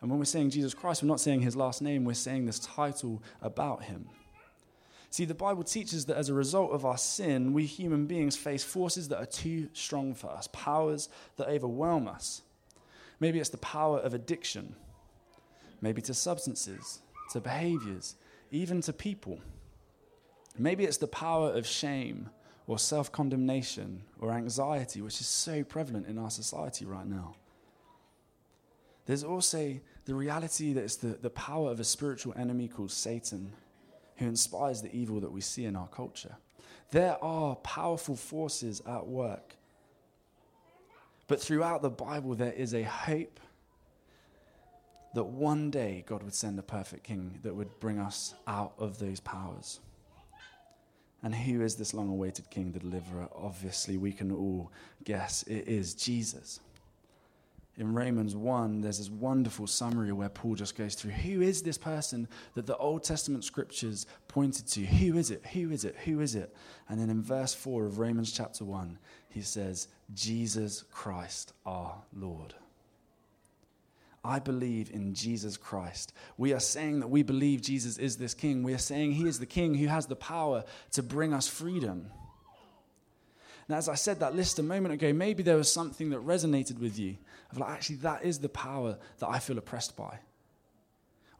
And 0.00 0.10
when 0.10 0.18
we're 0.18 0.26
saying 0.26 0.50
Jesus 0.50 0.74
Christ, 0.74 1.02
we're 1.02 1.08
not 1.08 1.18
saying 1.18 1.40
his 1.40 1.56
last 1.56 1.80
name, 1.80 2.04
we're 2.04 2.12
saying 2.12 2.44
this 2.44 2.58
title 2.58 3.22
about 3.40 3.84
him. 3.84 4.06
See, 5.08 5.24
the 5.24 5.34
Bible 5.34 5.62
teaches 5.62 6.04
that 6.06 6.18
as 6.18 6.28
a 6.28 6.34
result 6.34 6.72
of 6.72 6.84
our 6.84 6.98
sin, 6.98 7.54
we 7.54 7.64
human 7.64 8.06
beings 8.06 8.36
face 8.36 8.62
forces 8.62 9.08
that 9.08 9.18
are 9.18 9.26
too 9.26 9.70
strong 9.72 10.12
for 10.14 10.28
us, 10.28 10.46
powers 10.52 11.08
that 11.36 11.48
overwhelm 11.48 12.06
us. 12.06 12.42
Maybe 13.18 13.40
it's 13.40 13.48
the 13.48 13.56
power 13.58 13.98
of 13.98 14.12
addiction, 14.12 14.74
maybe 15.80 16.02
to 16.02 16.12
substances, 16.12 17.00
to 17.32 17.40
behaviors, 17.40 18.16
even 18.50 18.82
to 18.82 18.92
people. 18.92 19.38
Maybe 20.58 20.84
it's 20.84 20.98
the 20.98 21.06
power 21.06 21.50
of 21.50 21.66
shame 21.66 22.28
or 22.66 22.78
self 22.78 23.10
condemnation 23.10 24.02
or 24.20 24.32
anxiety, 24.32 25.00
which 25.00 25.20
is 25.20 25.28
so 25.28 25.64
prevalent 25.64 26.08
in 26.08 26.18
our 26.18 26.30
society 26.30 26.84
right 26.84 27.06
now. 27.06 27.36
There's 29.06 29.24
also 29.24 29.78
the 30.06 30.14
reality 30.14 30.72
that 30.72 30.84
it's 30.84 30.96
the, 30.96 31.18
the 31.20 31.30
power 31.30 31.70
of 31.70 31.80
a 31.80 31.84
spiritual 31.84 32.34
enemy 32.36 32.68
called 32.68 32.90
Satan 32.90 33.52
who 34.16 34.26
inspires 34.26 34.82
the 34.82 34.94
evil 34.94 35.20
that 35.20 35.32
we 35.32 35.40
see 35.40 35.64
in 35.64 35.76
our 35.76 35.88
culture. 35.88 36.36
There 36.90 37.22
are 37.22 37.56
powerful 37.56 38.16
forces 38.16 38.80
at 38.86 39.06
work. 39.06 39.56
But 41.26 41.40
throughout 41.40 41.82
the 41.82 41.90
Bible, 41.90 42.34
there 42.34 42.52
is 42.52 42.74
a 42.74 42.82
hope 42.82 43.40
that 45.14 45.24
one 45.24 45.70
day 45.70 46.04
God 46.06 46.22
would 46.22 46.34
send 46.34 46.58
a 46.58 46.62
perfect 46.62 47.04
king 47.04 47.38
that 47.42 47.54
would 47.54 47.80
bring 47.80 47.98
us 47.98 48.34
out 48.46 48.74
of 48.78 48.98
those 48.98 49.20
powers. 49.20 49.80
And 51.22 51.34
who 51.34 51.62
is 51.62 51.76
this 51.76 51.94
long 51.94 52.10
awaited 52.10 52.50
king, 52.50 52.72
the 52.72 52.80
deliverer? 52.80 53.28
Obviously, 53.34 53.96
we 53.96 54.12
can 54.12 54.30
all 54.30 54.70
guess 55.04 55.42
it 55.44 55.66
is 55.66 55.94
Jesus 55.94 56.60
in 57.76 57.92
Romans 57.92 58.36
1, 58.36 58.82
there's 58.82 58.98
this 58.98 59.10
wonderful 59.10 59.66
summary 59.66 60.12
where 60.12 60.28
Paul 60.28 60.54
just 60.54 60.76
goes 60.76 60.94
through 60.94 61.10
who 61.10 61.40
is 61.40 61.62
this 61.62 61.78
person 61.78 62.28
that 62.54 62.66
the 62.66 62.76
Old 62.76 63.02
Testament 63.02 63.44
scriptures 63.44 64.06
pointed 64.28 64.68
to? 64.68 64.80
Who 64.84 65.16
is 65.18 65.30
it? 65.30 65.44
Who 65.46 65.70
is 65.72 65.84
it? 65.84 65.96
Who 66.04 66.20
is 66.20 66.36
it? 66.36 66.54
And 66.88 67.00
then 67.00 67.10
in 67.10 67.20
verse 67.20 67.52
4 67.52 67.86
of 67.86 67.98
Romans 67.98 68.30
chapter 68.30 68.64
1, 68.64 68.98
he 69.28 69.40
says, 69.40 69.88
Jesus 70.14 70.84
Christ 70.92 71.52
our 71.66 72.02
Lord. 72.14 72.54
I 74.24 74.38
believe 74.38 74.90
in 74.90 75.12
Jesus 75.12 75.56
Christ. 75.56 76.12
We 76.38 76.52
are 76.54 76.60
saying 76.60 77.00
that 77.00 77.08
we 77.08 77.22
believe 77.22 77.60
Jesus 77.60 77.98
is 77.98 78.16
this 78.16 78.32
king. 78.34 78.62
We 78.62 78.72
are 78.72 78.78
saying 78.78 79.12
he 79.12 79.28
is 79.28 79.38
the 79.38 79.46
king 79.46 79.74
who 79.74 79.88
has 79.88 80.06
the 80.06 80.16
power 80.16 80.64
to 80.92 81.02
bring 81.02 81.34
us 81.34 81.48
freedom. 81.48 82.10
And 83.68 83.76
as 83.76 83.88
I 83.88 83.94
said 83.94 84.20
that 84.20 84.34
list 84.34 84.58
a 84.58 84.62
moment 84.62 84.94
ago, 84.94 85.12
maybe 85.12 85.42
there 85.42 85.56
was 85.56 85.72
something 85.72 86.10
that 86.10 86.24
resonated 86.24 86.78
with 86.78 86.98
you 86.98 87.16
of 87.50 87.58
like, 87.58 87.70
actually, 87.70 87.96
that 87.96 88.24
is 88.24 88.38
the 88.38 88.48
power 88.48 88.98
that 89.18 89.28
I 89.28 89.38
feel 89.38 89.58
oppressed 89.58 89.96
by. 89.96 90.18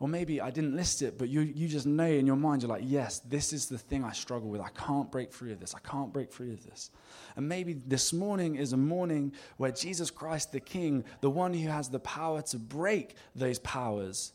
Or 0.00 0.08
maybe 0.08 0.40
I 0.40 0.50
didn't 0.50 0.74
list 0.74 1.02
it, 1.02 1.18
but 1.18 1.28
you, 1.28 1.42
you 1.42 1.68
just 1.68 1.86
know 1.86 2.06
in 2.06 2.26
your 2.26 2.36
mind, 2.36 2.62
you're 2.62 2.68
like, 2.68 2.82
yes, 2.84 3.20
this 3.20 3.52
is 3.52 3.66
the 3.66 3.78
thing 3.78 4.04
I 4.04 4.12
struggle 4.12 4.48
with. 4.48 4.60
I 4.60 4.68
can't 4.70 5.10
break 5.10 5.32
free 5.32 5.52
of 5.52 5.60
this. 5.60 5.74
I 5.74 5.78
can't 5.88 6.12
break 6.12 6.32
free 6.32 6.52
of 6.52 6.64
this. 6.64 6.90
And 7.36 7.48
maybe 7.48 7.74
this 7.74 8.12
morning 8.12 8.56
is 8.56 8.72
a 8.72 8.76
morning 8.76 9.32
where 9.56 9.70
Jesus 9.70 10.10
Christ, 10.10 10.52
the 10.52 10.60
King, 10.60 11.04
the 11.20 11.30
one 11.30 11.54
who 11.54 11.68
has 11.68 11.88
the 11.88 12.00
power 12.00 12.42
to 12.42 12.58
break 12.58 13.14
those 13.36 13.58
powers, 13.60 14.32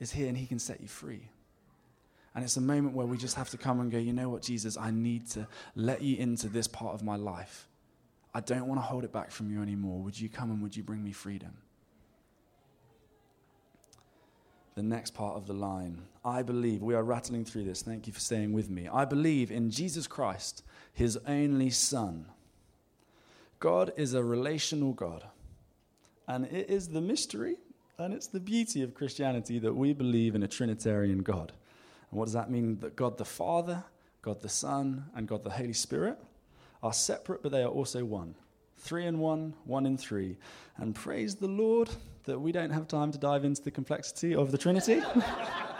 is 0.00 0.12
here 0.12 0.28
and 0.28 0.36
he 0.36 0.46
can 0.46 0.58
set 0.58 0.80
you 0.80 0.88
free. 0.88 1.28
And 2.36 2.44
it's 2.44 2.56
a 2.56 2.60
moment 2.60 2.94
where 2.94 3.06
we 3.06 3.16
just 3.16 3.34
have 3.34 3.50
to 3.50 3.56
come 3.56 3.80
and 3.80 3.90
go, 3.90 3.98
you 3.98 4.12
know 4.12 4.28
what, 4.28 4.42
Jesus, 4.42 4.76
I 4.76 4.92
need 4.92 5.26
to 5.30 5.48
let 5.74 6.02
you 6.02 6.16
into 6.18 6.48
this 6.48 6.68
part 6.68 6.94
of 6.94 7.02
my 7.02 7.16
life. 7.16 7.66
I 8.32 8.40
don't 8.40 8.68
want 8.68 8.78
to 8.78 8.84
hold 8.84 9.02
it 9.02 9.12
back 9.12 9.32
from 9.32 9.50
you 9.50 9.60
anymore. 9.60 9.98
Would 10.02 10.20
you 10.20 10.28
come 10.28 10.52
and 10.52 10.62
would 10.62 10.76
you 10.76 10.84
bring 10.84 11.02
me 11.02 11.10
freedom? 11.10 11.56
the 14.76 14.82
next 14.82 15.14
part 15.14 15.36
of 15.36 15.46
the 15.46 15.54
line. 15.54 16.02
I 16.22 16.42
believe, 16.42 16.82
we 16.82 16.94
are 16.94 17.02
rattling 17.02 17.46
through 17.46 17.64
this. 17.64 17.80
Thank 17.80 18.06
you 18.06 18.12
for 18.12 18.20
staying 18.20 18.52
with 18.52 18.68
me. 18.68 18.88
I 18.92 19.06
believe 19.06 19.50
in 19.50 19.70
Jesus 19.70 20.06
Christ, 20.06 20.62
his 20.92 21.18
only 21.26 21.70
Son. 21.70 22.26
God 23.58 23.92
is 23.96 24.12
a 24.12 24.22
relational 24.22 24.92
God. 24.92 25.24
And 26.28 26.44
it 26.46 26.68
is 26.68 26.88
the 26.88 27.00
mystery 27.00 27.56
and 27.98 28.12
it's 28.12 28.26
the 28.26 28.40
beauty 28.40 28.82
of 28.82 28.92
Christianity 28.92 29.58
that 29.60 29.72
we 29.72 29.94
believe 29.94 30.34
in 30.34 30.42
a 30.42 30.48
Trinitarian 30.48 31.22
God. 31.22 31.52
And 32.16 32.20
what 32.20 32.28
does 32.28 32.32
that 32.32 32.50
mean? 32.50 32.78
That 32.80 32.96
God 32.96 33.18
the 33.18 33.26
Father, 33.26 33.84
God 34.22 34.40
the 34.40 34.48
Son, 34.48 35.04
and 35.14 35.28
God 35.28 35.44
the 35.44 35.50
Holy 35.50 35.74
Spirit 35.74 36.16
are 36.82 36.94
separate, 36.94 37.42
but 37.42 37.52
they 37.52 37.62
are 37.62 37.68
also 37.68 38.06
one. 38.06 38.34
Three 38.78 39.04
in 39.04 39.18
one, 39.18 39.52
one 39.66 39.84
in 39.84 39.98
three. 39.98 40.38
And 40.78 40.94
praise 40.94 41.34
the 41.34 41.46
Lord 41.46 41.90
that 42.24 42.40
we 42.40 42.52
don't 42.52 42.70
have 42.70 42.88
time 42.88 43.12
to 43.12 43.18
dive 43.18 43.44
into 43.44 43.60
the 43.60 43.70
complexity 43.70 44.34
of 44.34 44.50
the 44.50 44.56
Trinity. 44.56 45.02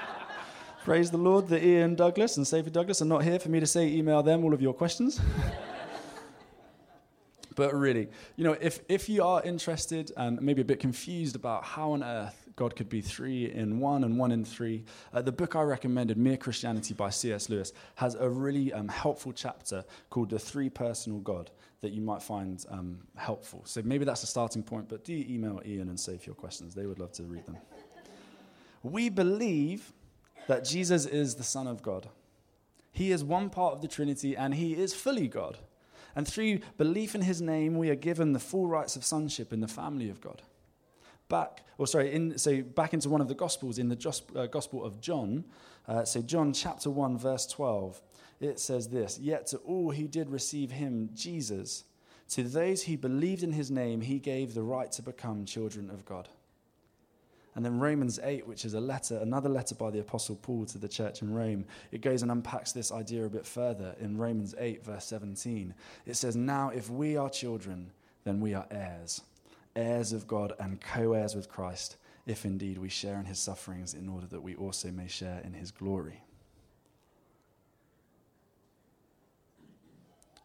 praise 0.84 1.10
the 1.10 1.16
Lord 1.16 1.48
that 1.48 1.64
Ian 1.64 1.94
Douglas 1.94 2.36
and 2.36 2.46
Sophie 2.46 2.68
Douglas 2.68 3.00
are 3.00 3.06
not 3.06 3.24
here 3.24 3.38
for 3.38 3.48
me 3.48 3.58
to 3.58 3.66
say 3.66 3.88
email 3.88 4.22
them 4.22 4.44
all 4.44 4.52
of 4.52 4.60
your 4.60 4.74
questions. 4.74 5.18
but 7.54 7.72
really, 7.74 8.08
you 8.36 8.44
know, 8.44 8.58
if, 8.60 8.80
if 8.90 9.08
you 9.08 9.24
are 9.24 9.42
interested 9.42 10.12
and 10.18 10.42
maybe 10.42 10.60
a 10.60 10.66
bit 10.66 10.80
confused 10.80 11.34
about 11.34 11.64
how 11.64 11.92
on 11.92 12.04
earth 12.04 12.45
God 12.56 12.74
could 12.74 12.88
be 12.88 13.02
three 13.02 13.52
in 13.52 13.80
one 13.80 14.02
and 14.02 14.18
one 14.18 14.32
in 14.32 14.42
three. 14.42 14.84
Uh, 15.12 15.20
the 15.20 15.30
book 15.30 15.54
I 15.54 15.60
recommended, 15.60 16.16
Mere 16.16 16.38
Christianity 16.38 16.94
by 16.94 17.10
C.S. 17.10 17.50
Lewis, 17.50 17.74
has 17.96 18.14
a 18.14 18.28
really 18.28 18.72
um, 18.72 18.88
helpful 18.88 19.32
chapter 19.32 19.84
called 20.08 20.30
The 20.30 20.38
Three 20.38 20.70
Personal 20.70 21.18
God 21.18 21.50
that 21.82 21.92
you 21.92 22.00
might 22.00 22.22
find 22.22 22.64
um, 22.70 23.00
helpful. 23.14 23.60
So 23.66 23.82
maybe 23.84 24.06
that's 24.06 24.22
a 24.22 24.26
starting 24.26 24.62
point, 24.62 24.88
but 24.88 25.04
do 25.04 25.12
email 25.12 25.60
Ian 25.66 25.90
and 25.90 26.00
save 26.00 26.26
your 26.26 26.34
questions. 26.34 26.74
They 26.74 26.86
would 26.86 26.98
love 26.98 27.12
to 27.12 27.24
read 27.24 27.44
them. 27.44 27.58
we 28.82 29.10
believe 29.10 29.92
that 30.46 30.64
Jesus 30.64 31.04
is 31.04 31.34
the 31.34 31.44
Son 31.44 31.66
of 31.66 31.82
God. 31.82 32.08
He 32.90 33.12
is 33.12 33.22
one 33.22 33.50
part 33.50 33.74
of 33.74 33.82
the 33.82 33.88
Trinity 33.88 34.34
and 34.34 34.54
he 34.54 34.74
is 34.74 34.94
fully 34.94 35.28
God. 35.28 35.58
And 36.14 36.26
through 36.26 36.60
belief 36.78 37.14
in 37.14 37.20
his 37.20 37.42
name, 37.42 37.76
we 37.76 37.90
are 37.90 37.94
given 37.94 38.32
the 38.32 38.38
full 38.38 38.66
rights 38.66 38.96
of 38.96 39.04
sonship 39.04 39.52
in 39.52 39.60
the 39.60 39.68
family 39.68 40.08
of 40.08 40.22
God 40.22 40.40
back, 41.28 41.64
or 41.78 41.86
sorry, 41.86 42.12
in, 42.12 42.38
so 42.38 42.62
back 42.62 42.94
into 42.94 43.08
one 43.08 43.20
of 43.20 43.28
the 43.28 43.34
Gospels, 43.34 43.78
in 43.78 43.88
the 43.88 44.22
uh, 44.34 44.46
Gospel 44.46 44.84
of 44.84 45.00
John. 45.00 45.44
Uh, 45.88 46.04
so, 46.04 46.20
John 46.20 46.52
chapter 46.52 46.90
1, 46.90 47.18
verse 47.18 47.46
12, 47.46 48.00
it 48.40 48.58
says 48.58 48.88
this 48.88 49.18
Yet 49.18 49.46
to 49.48 49.58
all 49.58 49.92
who 49.92 50.08
did 50.08 50.30
receive 50.30 50.70
him, 50.70 51.10
Jesus, 51.14 51.84
to 52.30 52.42
those 52.42 52.82
who 52.82 52.96
believed 52.96 53.42
in 53.42 53.52
his 53.52 53.70
name, 53.70 54.00
he 54.00 54.18
gave 54.18 54.54
the 54.54 54.62
right 54.62 54.90
to 54.92 55.02
become 55.02 55.44
children 55.44 55.90
of 55.90 56.04
God. 56.04 56.28
And 57.54 57.64
then 57.64 57.78
Romans 57.78 58.20
8, 58.22 58.46
which 58.46 58.66
is 58.66 58.74
a 58.74 58.80
letter, 58.80 59.16
another 59.16 59.48
letter 59.48 59.74
by 59.74 59.90
the 59.90 60.00
Apostle 60.00 60.36
Paul 60.36 60.66
to 60.66 60.76
the 60.78 60.88
church 60.88 61.22
in 61.22 61.32
Rome, 61.32 61.64
it 61.90 62.02
goes 62.02 62.20
and 62.20 62.30
unpacks 62.30 62.72
this 62.72 62.92
idea 62.92 63.24
a 63.24 63.30
bit 63.30 63.46
further 63.46 63.94
in 63.98 64.18
Romans 64.18 64.54
8, 64.58 64.84
verse 64.84 65.06
17. 65.06 65.72
It 66.04 66.16
says, 66.16 66.36
Now 66.36 66.68
if 66.68 66.90
we 66.90 67.16
are 67.16 67.30
children, 67.30 67.92
then 68.24 68.40
we 68.40 68.52
are 68.52 68.66
heirs 68.70 69.22
heirs 69.76 70.12
of 70.12 70.26
God 70.26 70.52
and 70.58 70.80
co 70.80 71.12
heirs 71.12 71.34
with 71.34 71.48
Christ, 71.48 71.96
if 72.26 72.44
indeed 72.44 72.78
we 72.78 72.88
share 72.88 73.18
in 73.20 73.26
his 73.26 73.38
sufferings, 73.38 73.94
in 73.94 74.08
order 74.08 74.26
that 74.26 74.42
we 74.42 74.56
also 74.56 74.90
may 74.90 75.06
share 75.06 75.40
in 75.44 75.52
his 75.52 75.70
glory. 75.70 76.22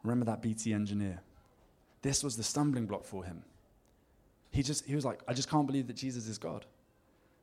Remember 0.04 0.26
that 0.26 0.42
BT 0.42 0.74
engineer? 0.74 1.22
This 2.02 2.24
was 2.24 2.36
the 2.36 2.44
stumbling 2.44 2.86
block 2.86 3.06
for 3.06 3.24
him. 3.24 3.44
He 4.52 4.64
just 4.64 4.86
he 4.86 4.96
was 4.96 5.06
like, 5.06 5.22
I 5.28 5.34
just 5.34 5.50
can't 5.50 5.68
believe 5.68 5.88
that 5.88 5.96
Jesus 5.96 6.28
is 6.28 6.38
God. 6.38 6.66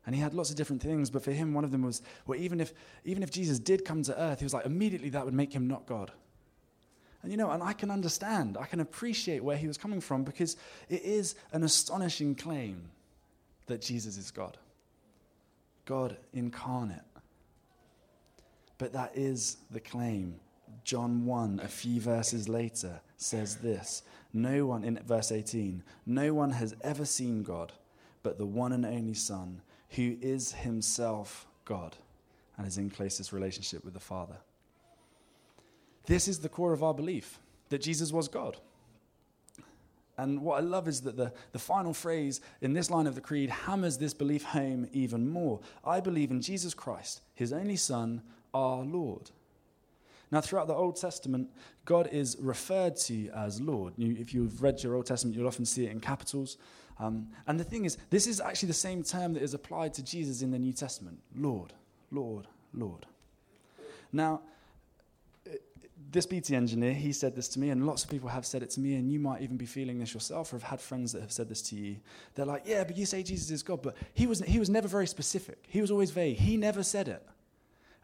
And 0.07 0.15
he 0.15 0.21
had 0.21 0.35
lots 0.35 0.51
of 0.51 0.57
different 0.57 0.81
things, 0.81 1.11
but 1.11 1.23
for 1.23 1.33
him, 1.33 1.53
one 1.53 1.65
of 1.65 1.71
them 1.71 1.83
was, 1.83 2.03
well, 2.27 2.39
even 2.39 2.61
if 2.61 2.73
even 3.05 3.23
if 3.23 3.31
Jesus 3.31 3.59
did 3.59 3.85
come 3.85 4.03
to 4.05 4.21
earth, 4.21 4.41
he 4.41 4.45
was 4.45 4.55
like, 4.55 4.67
immediately 4.67 5.11
that 5.11 5.25
would 5.25 5.35
make 5.35 5.53
him 5.53 5.69
not 5.69 5.87
God. 5.87 6.13
And 7.29 7.33
you 7.35 7.37
know, 7.37 7.51
and 7.51 7.63
I 7.63 7.75
can 7.75 7.91
understand, 7.91 8.57
I 8.59 8.65
can 8.65 8.81
appreciate 8.81 9.45
where 9.45 9.59
he 9.59 9.67
was 9.67 9.77
coming 9.77 10.01
from 10.01 10.25
because 10.25 10.57
it 10.89 11.03
is 11.03 11.35
an 11.53 11.63
astonishing 11.63 12.35
claim 12.35 12.89
that 13.67 13.83
Jesus 13.83 14.17
is 14.17 14.31
God. 14.31 14.57
God 15.85 16.17
incarnate. 16.33 17.03
But 18.79 18.95
that 18.95 19.13
is 19.15 19.59
the 19.71 19.79
claim. 19.79 20.37
John 20.85 21.27
1, 21.27 21.61
a 21.63 21.69
few 21.69 22.01
verses 22.01 22.49
later, 22.49 22.99
says 23.19 23.57
this 23.57 24.05
No 24.33 24.65
one, 24.65 24.83
in 24.83 24.99
verse 25.07 25.31
18, 25.31 25.83
no 26.07 26.33
one 26.33 26.53
has 26.53 26.75
ever 26.81 27.05
seen 27.05 27.43
God 27.43 27.75
but 28.23 28.39
the 28.39 28.47
one 28.47 28.73
and 28.73 28.87
only 28.87 29.13
Son, 29.13 29.61
who 29.91 30.17
is 30.23 30.53
himself 30.53 31.47
God 31.67 31.95
and 32.57 32.67
is 32.67 32.79
in 32.79 32.89
closest 32.89 33.35
relationship 33.35 33.85
with 33.85 33.93
the 33.93 34.01
Father. 34.01 34.39
This 36.09 36.27
is 36.27 36.39
the 36.39 36.49
core 36.49 36.73
of 36.73 36.83
our 36.83 36.95
belief 36.95 37.39
that 37.69 37.83
Jesus 37.83 38.13
was 38.13 38.29
God. 38.29 38.57
And 40.17 40.41
what 40.41 40.57
I 40.57 40.61
love 40.61 40.89
is 40.89 41.03
that 41.03 41.19
the, 41.19 41.33
the 41.53 41.59
final 41.59 41.93
phrase 41.93 42.41
in 42.63 42.73
this 42.73 42.91
line 42.91 43.07
of 43.07 43.15
the 43.15 43.21
creed 43.21 43.51
hammers 43.51 43.99
this 43.99 44.15
belief 44.15 44.43
home 44.43 44.89
even 44.93 45.29
more. 45.29 45.61
I 45.85 46.01
believe 46.01 46.31
in 46.31 46.41
Jesus 46.41 46.73
Christ, 46.73 47.21
his 47.35 47.53
only 47.53 47.77
Son, 47.77 48.23
our 48.55 48.83
Lord. 48.83 49.31
Now, 50.31 50.41
throughout 50.41 50.67
the 50.67 50.75
Old 50.75 50.97
Testament, 50.97 51.51
God 51.85 52.09
is 52.11 52.37
referred 52.41 52.97
to 52.97 53.29
as 53.29 53.61
Lord. 53.61 53.93
You, 53.99 54.17
if 54.19 54.33
you've 54.33 54.63
read 54.63 54.83
your 54.83 54.95
Old 54.95 55.07
Testament, 55.07 55.37
you'll 55.37 55.47
often 55.47 55.67
see 55.67 55.85
it 55.85 55.93
in 55.93 56.01
capitals. 56.01 56.57
Um, 56.99 57.29
and 57.47 57.61
the 57.61 57.65
thing 57.65 57.85
is, 57.85 57.99
this 58.09 58.27
is 58.27 58.41
actually 58.41 58.69
the 58.69 58.75
same 58.75 59.03
term 59.03 59.35
that 59.35 59.43
is 59.43 59.53
applied 59.53 59.93
to 59.95 60.03
Jesus 60.03 60.41
in 60.41 60.51
the 60.51 60.59
New 60.59 60.73
Testament 60.73 61.19
Lord, 61.37 61.75
Lord, 62.11 62.47
Lord. 62.73 63.05
Now, 64.11 64.41
this 66.11 66.27
BT 66.27 66.57
engineer, 66.57 66.95
he 66.95 67.13
said 67.13 67.37
this 67.37 67.49
to 67.49 67.61
me, 67.61 67.71
and 67.71 67.87
lots 67.87 68.03
of 68.03 68.11
people 68.11 68.29
have 68.29 68.47
said 68.47 68.63
it 68.63 68.71
to 68.71 68.81
me, 68.81 68.95
and 68.95 69.13
you 69.13 69.19
might 69.19 69.43
even 69.43 69.57
be 69.57 69.67
feeling 69.67 69.99
this 69.99 70.15
yourself, 70.15 70.53
or 70.53 70.57
have 70.57 70.63
had 70.63 70.81
friends 70.81 71.13
that 71.13 71.21
have 71.21 71.33
said 71.33 71.49
this 71.49 71.61
to 71.63 71.77
you. 71.77 71.97
They're 72.35 72.47
like, 72.47 72.63
yeah, 72.65 72.85
but 72.85 72.97
you 72.97 73.05
say 73.05 73.23
Jesus 73.23 73.51
is 73.51 73.63
God, 73.63 73.83
but 73.83 73.95
he 74.15 74.27
was, 74.27 74.41
he 74.41 74.59
was 74.59 74.71
never 74.71 74.89
very 74.89 75.07
specific. 75.07 75.65
He 75.69 75.81
was 75.81 75.91
always 75.91 76.11
vague. 76.11 76.37
He 76.39 76.57
never 76.57 76.83
said 76.83 77.09
it. 77.09 77.23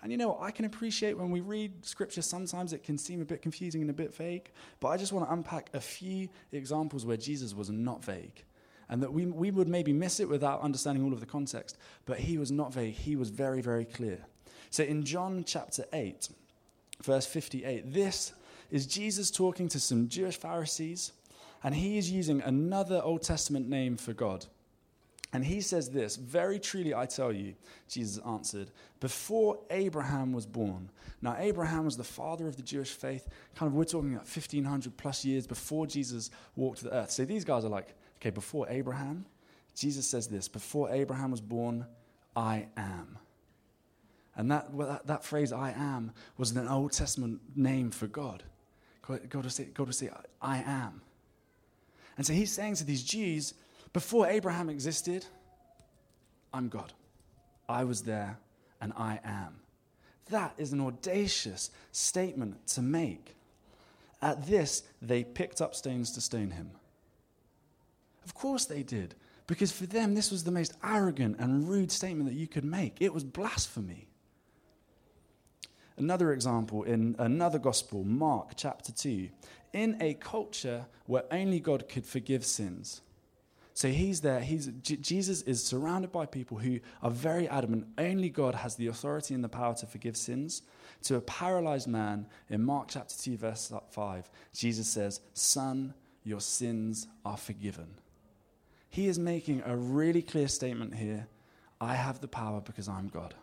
And 0.02 0.12
you 0.12 0.18
know, 0.18 0.38
I 0.38 0.50
can 0.50 0.66
appreciate 0.66 1.16
when 1.16 1.30
we 1.30 1.40
read 1.40 1.82
scripture, 1.82 2.20
sometimes 2.20 2.74
it 2.74 2.82
can 2.82 2.98
seem 2.98 3.22
a 3.22 3.24
bit 3.24 3.40
confusing 3.40 3.80
and 3.80 3.88
a 3.88 3.94
bit 3.94 4.14
vague, 4.14 4.50
but 4.78 4.88
I 4.88 4.98
just 4.98 5.14
want 5.14 5.26
to 5.26 5.32
unpack 5.32 5.70
a 5.72 5.80
few 5.80 6.28
examples 6.52 7.06
where 7.06 7.16
Jesus 7.16 7.54
was 7.54 7.70
not 7.70 8.04
vague. 8.04 8.44
And 8.90 9.02
that 9.02 9.10
we, 9.10 9.24
we 9.24 9.50
would 9.50 9.66
maybe 9.66 9.94
miss 9.94 10.20
it 10.20 10.28
without 10.28 10.60
understanding 10.60 11.04
all 11.04 11.14
of 11.14 11.20
the 11.20 11.26
context, 11.26 11.78
but 12.04 12.18
he 12.18 12.36
was 12.36 12.52
not 12.52 12.74
vague. 12.74 12.92
He 12.92 13.16
was 13.16 13.30
very, 13.30 13.62
very 13.62 13.86
clear. 13.86 14.18
So 14.68 14.84
in 14.84 15.04
John 15.04 15.42
chapter 15.42 15.86
8, 15.90 16.28
verse 17.04 17.26
58. 17.26 17.92
This 17.92 18.32
is 18.70 18.86
Jesus 18.86 19.30
talking 19.30 19.68
to 19.68 19.80
some 19.80 20.08
Jewish 20.08 20.36
Pharisees, 20.36 21.12
and 21.62 21.74
he 21.74 21.98
is 21.98 22.10
using 22.10 22.40
another 22.42 23.00
Old 23.02 23.22
Testament 23.22 23.68
name 23.68 23.96
for 23.96 24.12
God. 24.12 24.46
And 25.32 25.44
he 25.44 25.60
says 25.60 25.90
this 25.90 26.16
Very 26.16 26.58
truly, 26.60 26.94
I 26.94 27.06
tell 27.06 27.32
you, 27.32 27.54
Jesus 27.88 28.22
answered, 28.24 28.70
before 29.00 29.58
Abraham 29.70 30.32
was 30.32 30.46
born. 30.46 30.88
Now, 31.20 31.36
Abraham 31.38 31.84
was 31.84 31.96
the 31.96 32.04
father 32.04 32.46
of 32.46 32.56
the 32.56 32.62
Jewish 32.62 32.90
faith. 32.90 33.28
Kind 33.54 33.68
of, 33.68 33.74
we're 33.74 33.84
talking 33.84 34.14
about 34.14 34.26
1500 34.26 34.96
plus 34.96 35.24
years 35.24 35.46
before 35.46 35.86
Jesus 35.86 36.30
walked 36.54 36.82
the 36.82 36.94
earth. 36.94 37.10
So 37.10 37.24
these 37.24 37.44
guys 37.44 37.64
are 37.64 37.68
like, 37.68 37.94
okay, 38.18 38.30
before 38.30 38.66
Abraham, 38.68 39.26
Jesus 39.74 40.06
says 40.06 40.28
this 40.28 40.46
before 40.46 40.90
Abraham 40.90 41.32
was 41.32 41.40
born, 41.40 41.84
I 42.36 42.68
am. 42.76 43.18
And 44.36 44.50
that, 44.50 44.72
well, 44.72 44.88
that, 44.88 45.06
that, 45.06 45.24
phrase, 45.24 45.52
I 45.52 45.70
am, 45.70 46.12
was 46.36 46.50
an 46.50 46.68
Old 46.68 46.92
Testament 46.92 47.40
name 47.54 47.90
for 47.90 48.06
God. 48.06 48.42
God, 49.06 49.50
say, 49.50 49.64
God 49.66 49.94
say, 49.94 50.10
I 50.40 50.58
am. 50.58 51.02
And 52.16 52.26
so 52.26 52.32
he's 52.32 52.52
saying 52.52 52.76
to 52.76 52.84
these 52.84 53.02
Jews, 53.02 53.54
before 53.92 54.26
Abraham 54.26 54.68
existed, 54.68 55.24
I'm 56.52 56.68
God. 56.68 56.92
I 57.68 57.84
was 57.84 58.02
there 58.02 58.38
and 58.80 58.92
I 58.96 59.20
am. 59.24 59.56
That 60.30 60.54
is 60.58 60.72
an 60.72 60.80
audacious 60.80 61.70
statement 61.92 62.66
to 62.68 62.82
make. 62.82 63.36
At 64.22 64.46
this, 64.46 64.82
they 65.02 65.22
picked 65.22 65.60
up 65.60 65.74
stones 65.74 66.12
to 66.12 66.20
stone 66.20 66.50
him. 66.50 66.70
Of 68.24 68.34
course 68.34 68.64
they 68.64 68.82
did, 68.82 69.14
because 69.46 69.70
for 69.70 69.84
them, 69.84 70.14
this 70.14 70.30
was 70.30 70.44
the 70.44 70.50
most 70.50 70.72
arrogant 70.82 71.38
and 71.38 71.68
rude 71.68 71.92
statement 71.92 72.30
that 72.30 72.36
you 72.36 72.48
could 72.48 72.64
make. 72.64 72.96
It 73.00 73.12
was 73.12 73.22
blasphemy. 73.22 74.08
Another 75.96 76.32
example 76.32 76.82
in 76.82 77.14
another 77.18 77.58
gospel, 77.58 78.04
Mark 78.04 78.52
chapter 78.56 78.92
2. 78.92 79.28
In 79.72 79.96
a 80.00 80.14
culture 80.14 80.86
where 81.06 81.24
only 81.30 81.60
God 81.60 81.88
could 81.88 82.06
forgive 82.06 82.44
sins, 82.44 83.00
so 83.74 83.88
he's 83.88 84.20
there. 84.20 84.40
He's, 84.40 84.68
J- 84.82 84.96
Jesus 84.96 85.42
is 85.42 85.62
surrounded 85.62 86.12
by 86.12 86.26
people 86.26 86.58
who 86.58 86.78
are 87.02 87.10
very 87.10 87.48
adamant 87.48 87.88
only 87.98 88.30
God 88.30 88.54
has 88.54 88.76
the 88.76 88.86
authority 88.86 89.34
and 89.34 89.42
the 89.42 89.48
power 89.48 89.74
to 89.74 89.86
forgive 89.86 90.16
sins. 90.16 90.62
To 91.02 91.16
a 91.16 91.20
paralyzed 91.20 91.88
man 91.88 92.26
in 92.48 92.62
Mark 92.62 92.86
chapter 92.88 93.14
2, 93.20 93.36
verse 93.36 93.72
5, 93.90 94.30
Jesus 94.54 94.88
says, 94.88 95.20
Son, 95.34 95.92
your 96.22 96.40
sins 96.40 97.08
are 97.24 97.36
forgiven. 97.36 97.88
He 98.88 99.08
is 99.08 99.18
making 99.18 99.62
a 99.66 99.76
really 99.76 100.22
clear 100.22 100.48
statement 100.48 100.94
here 100.94 101.26
I 101.80 101.94
have 101.94 102.20
the 102.20 102.28
power 102.28 102.60
because 102.60 102.88
I'm 102.88 103.08
God. 103.08 103.34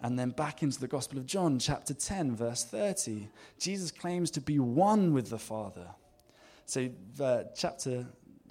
And 0.00 0.18
then 0.18 0.30
back 0.30 0.62
into 0.62 0.80
the 0.80 0.86
Gospel 0.86 1.18
of 1.18 1.26
John, 1.26 1.58
chapter 1.58 1.92
10, 1.92 2.36
verse 2.36 2.64
30, 2.64 3.28
Jesus 3.58 3.90
claims 3.90 4.30
to 4.32 4.40
be 4.40 4.58
one 4.58 5.12
with 5.12 5.30
the 5.30 5.38
Father. 5.38 5.88
So, 6.66 6.88
uh, 7.20 7.44
chapter 7.56 8.06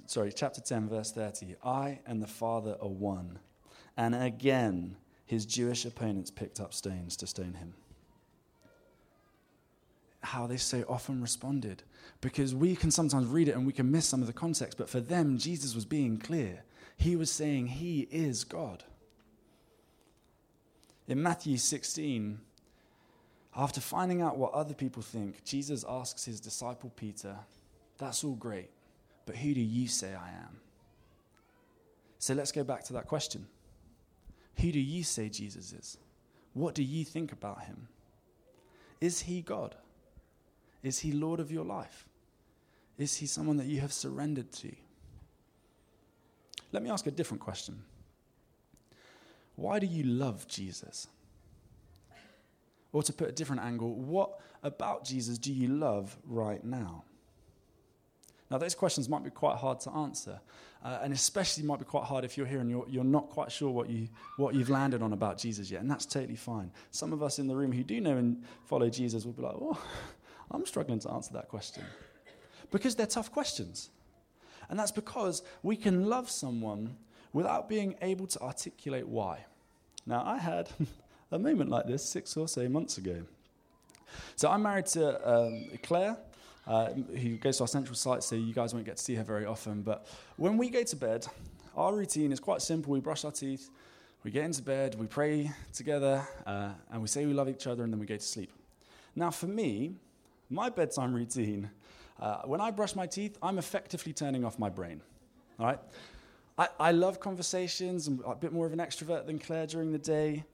sorry, 0.08 0.32
chapter 0.32 0.60
10, 0.60 0.88
verse 0.88 1.12
30. 1.12 1.56
I 1.64 2.00
and 2.06 2.22
the 2.22 2.26
Father 2.26 2.76
are 2.80 2.88
one. 2.88 3.38
And 3.96 4.14
again, 4.14 4.96
his 5.26 5.44
Jewish 5.44 5.84
opponents 5.84 6.30
picked 6.30 6.60
up 6.60 6.72
stones 6.72 7.16
to 7.18 7.26
stone 7.26 7.54
him. 7.54 7.74
How 10.22 10.46
they 10.46 10.56
so 10.56 10.84
often 10.88 11.20
responded. 11.20 11.82
Because 12.20 12.54
we 12.54 12.74
can 12.74 12.90
sometimes 12.90 13.26
read 13.26 13.48
it 13.48 13.54
and 13.54 13.66
we 13.66 13.72
can 13.72 13.90
miss 13.90 14.06
some 14.06 14.20
of 14.20 14.26
the 14.26 14.32
context, 14.32 14.78
but 14.78 14.88
for 14.88 15.00
them, 15.00 15.38
Jesus 15.38 15.74
was 15.74 15.84
being 15.84 16.18
clear. 16.18 16.64
He 16.96 17.14
was 17.14 17.30
saying, 17.30 17.68
He 17.68 18.08
is 18.10 18.44
God. 18.44 18.84
In 21.08 21.22
Matthew 21.22 21.56
16, 21.56 22.38
after 23.56 23.80
finding 23.80 24.20
out 24.20 24.36
what 24.36 24.52
other 24.52 24.74
people 24.74 25.02
think, 25.02 25.42
Jesus 25.42 25.84
asks 25.88 26.26
his 26.26 26.38
disciple 26.38 26.92
Peter, 26.96 27.34
That's 27.96 28.22
all 28.22 28.34
great. 28.34 28.70
But 29.24 29.36
who 29.36 29.54
do 29.54 29.60
you 29.60 29.88
say 29.88 30.14
I 30.14 30.28
am? 30.28 30.60
So 32.18 32.34
let's 32.34 32.52
go 32.52 32.62
back 32.62 32.84
to 32.84 32.92
that 32.94 33.06
question. 33.06 33.46
Who 34.60 34.70
do 34.70 34.80
you 34.80 35.02
say 35.02 35.28
Jesus 35.28 35.72
is? 35.72 35.98
What 36.52 36.74
do 36.74 36.82
you 36.82 37.04
think 37.04 37.32
about 37.32 37.62
him? 37.62 37.88
Is 39.00 39.20
he 39.20 39.42
God? 39.42 39.76
Is 40.82 40.98
he 40.98 41.12
Lord 41.12 41.40
of 41.40 41.50
your 41.50 41.64
life? 41.64 42.06
Is 42.98 43.16
he 43.16 43.26
someone 43.26 43.56
that 43.58 43.66
you 43.66 43.80
have 43.80 43.92
surrendered 43.92 44.50
to? 44.52 44.72
Let 46.72 46.82
me 46.82 46.90
ask 46.90 47.06
a 47.06 47.10
different 47.10 47.40
question. 47.40 47.82
Why 49.58 49.80
do 49.80 49.86
you 49.86 50.04
love 50.04 50.46
Jesus? 50.46 51.08
Or 52.92 53.02
to 53.02 53.12
put 53.12 53.28
a 53.28 53.32
different 53.32 53.60
angle, 53.62 53.92
what 53.92 54.38
about 54.62 55.04
Jesus 55.04 55.36
do 55.36 55.52
you 55.52 55.66
love 55.66 56.16
right 56.24 56.62
now? 56.62 57.02
Now, 58.52 58.58
those 58.58 58.76
questions 58.76 59.08
might 59.08 59.24
be 59.24 59.30
quite 59.30 59.56
hard 59.56 59.80
to 59.80 59.90
answer, 59.90 60.38
uh, 60.84 61.00
and 61.02 61.12
especially 61.12 61.64
might 61.64 61.80
be 61.80 61.84
quite 61.84 62.04
hard 62.04 62.24
if 62.24 62.38
you're 62.38 62.46
here 62.46 62.60
and 62.60 62.70
you're, 62.70 62.86
you're 62.88 63.02
not 63.02 63.30
quite 63.30 63.50
sure 63.50 63.68
what, 63.68 63.90
you, 63.90 64.06
what 64.36 64.54
you've 64.54 64.70
landed 64.70 65.02
on 65.02 65.12
about 65.12 65.38
Jesus 65.38 65.72
yet, 65.72 65.80
and 65.80 65.90
that's 65.90 66.06
totally 66.06 66.36
fine. 66.36 66.70
Some 66.92 67.12
of 67.12 67.20
us 67.20 67.40
in 67.40 67.48
the 67.48 67.56
room 67.56 67.72
who 67.72 67.82
do 67.82 68.00
know 68.00 68.16
and 68.16 68.44
follow 68.64 68.88
Jesus 68.88 69.24
will 69.24 69.32
be 69.32 69.42
like, 69.42 69.56
oh, 69.60 69.84
I'm 70.52 70.64
struggling 70.66 71.00
to 71.00 71.10
answer 71.10 71.32
that 71.32 71.48
question. 71.48 71.82
Because 72.70 72.94
they're 72.94 73.06
tough 73.06 73.32
questions. 73.32 73.90
And 74.70 74.78
that's 74.78 74.92
because 74.92 75.42
we 75.64 75.74
can 75.74 76.06
love 76.08 76.30
someone 76.30 76.96
without 77.32 77.68
being 77.68 77.96
able 78.02 78.26
to 78.26 78.40
articulate 78.40 79.06
why. 79.06 79.44
Now, 80.06 80.22
I 80.24 80.38
had 80.38 80.70
a 81.30 81.38
moment 81.38 81.70
like 81.70 81.86
this 81.86 82.04
six 82.04 82.36
or 82.36 82.48
so 82.48 82.68
months 82.68 82.98
ago. 82.98 83.22
So 84.36 84.50
I'm 84.50 84.62
married 84.62 84.86
to 84.86 85.30
um, 85.30 85.66
Claire, 85.82 86.16
uh, 86.66 86.90
who 86.90 87.36
goes 87.36 87.58
to 87.58 87.64
our 87.64 87.68
central 87.68 87.94
site, 87.94 88.22
so 88.22 88.36
you 88.36 88.54
guys 88.54 88.72
won't 88.72 88.86
get 88.86 88.96
to 88.96 89.02
see 89.02 89.14
her 89.14 89.24
very 89.24 89.44
often. 89.44 89.82
But 89.82 90.06
when 90.36 90.56
we 90.56 90.70
go 90.70 90.82
to 90.82 90.96
bed, 90.96 91.26
our 91.76 91.94
routine 91.94 92.32
is 92.32 92.40
quite 92.40 92.62
simple. 92.62 92.92
We 92.92 93.00
brush 93.00 93.24
our 93.24 93.30
teeth, 93.30 93.70
we 94.24 94.30
get 94.30 94.44
into 94.44 94.62
bed, 94.62 94.96
we 94.96 95.06
pray 95.06 95.50
together, 95.72 96.26
uh, 96.46 96.70
and 96.90 97.00
we 97.00 97.08
say 97.08 97.26
we 97.26 97.32
love 97.32 97.48
each 97.48 97.66
other, 97.66 97.84
and 97.84 97.92
then 97.92 98.00
we 98.00 98.06
go 98.06 98.16
to 98.16 98.22
sleep. 98.22 98.52
Now, 99.14 99.30
for 99.30 99.46
me, 99.46 99.94
my 100.50 100.70
bedtime 100.70 101.14
routine, 101.14 101.70
uh, 102.20 102.42
when 102.44 102.60
I 102.60 102.70
brush 102.70 102.96
my 102.96 103.06
teeth, 103.06 103.38
I'm 103.42 103.58
effectively 103.58 104.12
turning 104.12 104.44
off 104.44 104.58
my 104.58 104.68
brain. 104.68 105.00
All 105.58 105.66
right? 105.66 105.78
I, 106.58 106.68
I 106.80 106.92
love 106.92 107.20
conversations. 107.20 108.08
I'm 108.08 108.20
a 108.26 108.34
bit 108.34 108.52
more 108.52 108.66
of 108.66 108.72
an 108.72 108.80
extrovert 108.80 109.26
than 109.26 109.38
Claire 109.38 109.66
during 109.66 109.92
the 109.92 109.98
day. 109.98 110.44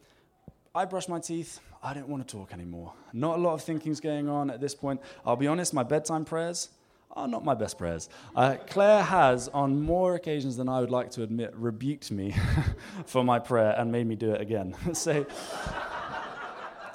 I 0.75 0.85
brush 0.85 1.09
my 1.09 1.19
teeth. 1.19 1.61
I 1.83 1.95
don't 1.95 2.09
want 2.09 2.27
to 2.27 2.37
talk 2.37 2.53
anymore. 2.53 2.93
Not 3.13 3.39
a 3.39 3.41
lot 3.41 3.55
of 3.55 3.63
thinking's 3.63 4.01
going 4.01 4.29
on 4.29 4.51
at 4.51 4.61
this 4.61 4.75
point. 4.75 5.01
I'll 5.25 5.37
be 5.37 5.47
honest, 5.47 5.73
my 5.73 5.83
bedtime 5.83 6.25
prayers 6.25 6.69
are 7.13 7.29
not 7.29 7.45
my 7.45 7.55
best 7.55 7.79
prayers. 7.79 8.09
Uh, 8.35 8.57
Claire 8.69 9.03
has, 9.03 9.49
on 9.49 9.81
more 9.81 10.15
occasions 10.15 10.57
than 10.57 10.69
I 10.69 10.81
would 10.81 10.91
like 10.91 11.11
to 11.13 11.23
admit, 11.23 11.55
rebuked 11.57 12.11
me 12.11 12.35
for 13.07 13.25
my 13.25 13.39
prayer 13.39 13.75
and 13.79 13.91
made 13.91 14.07
me 14.07 14.17
do 14.17 14.33
it 14.33 14.41
again. 14.41 14.75
so 14.93 15.25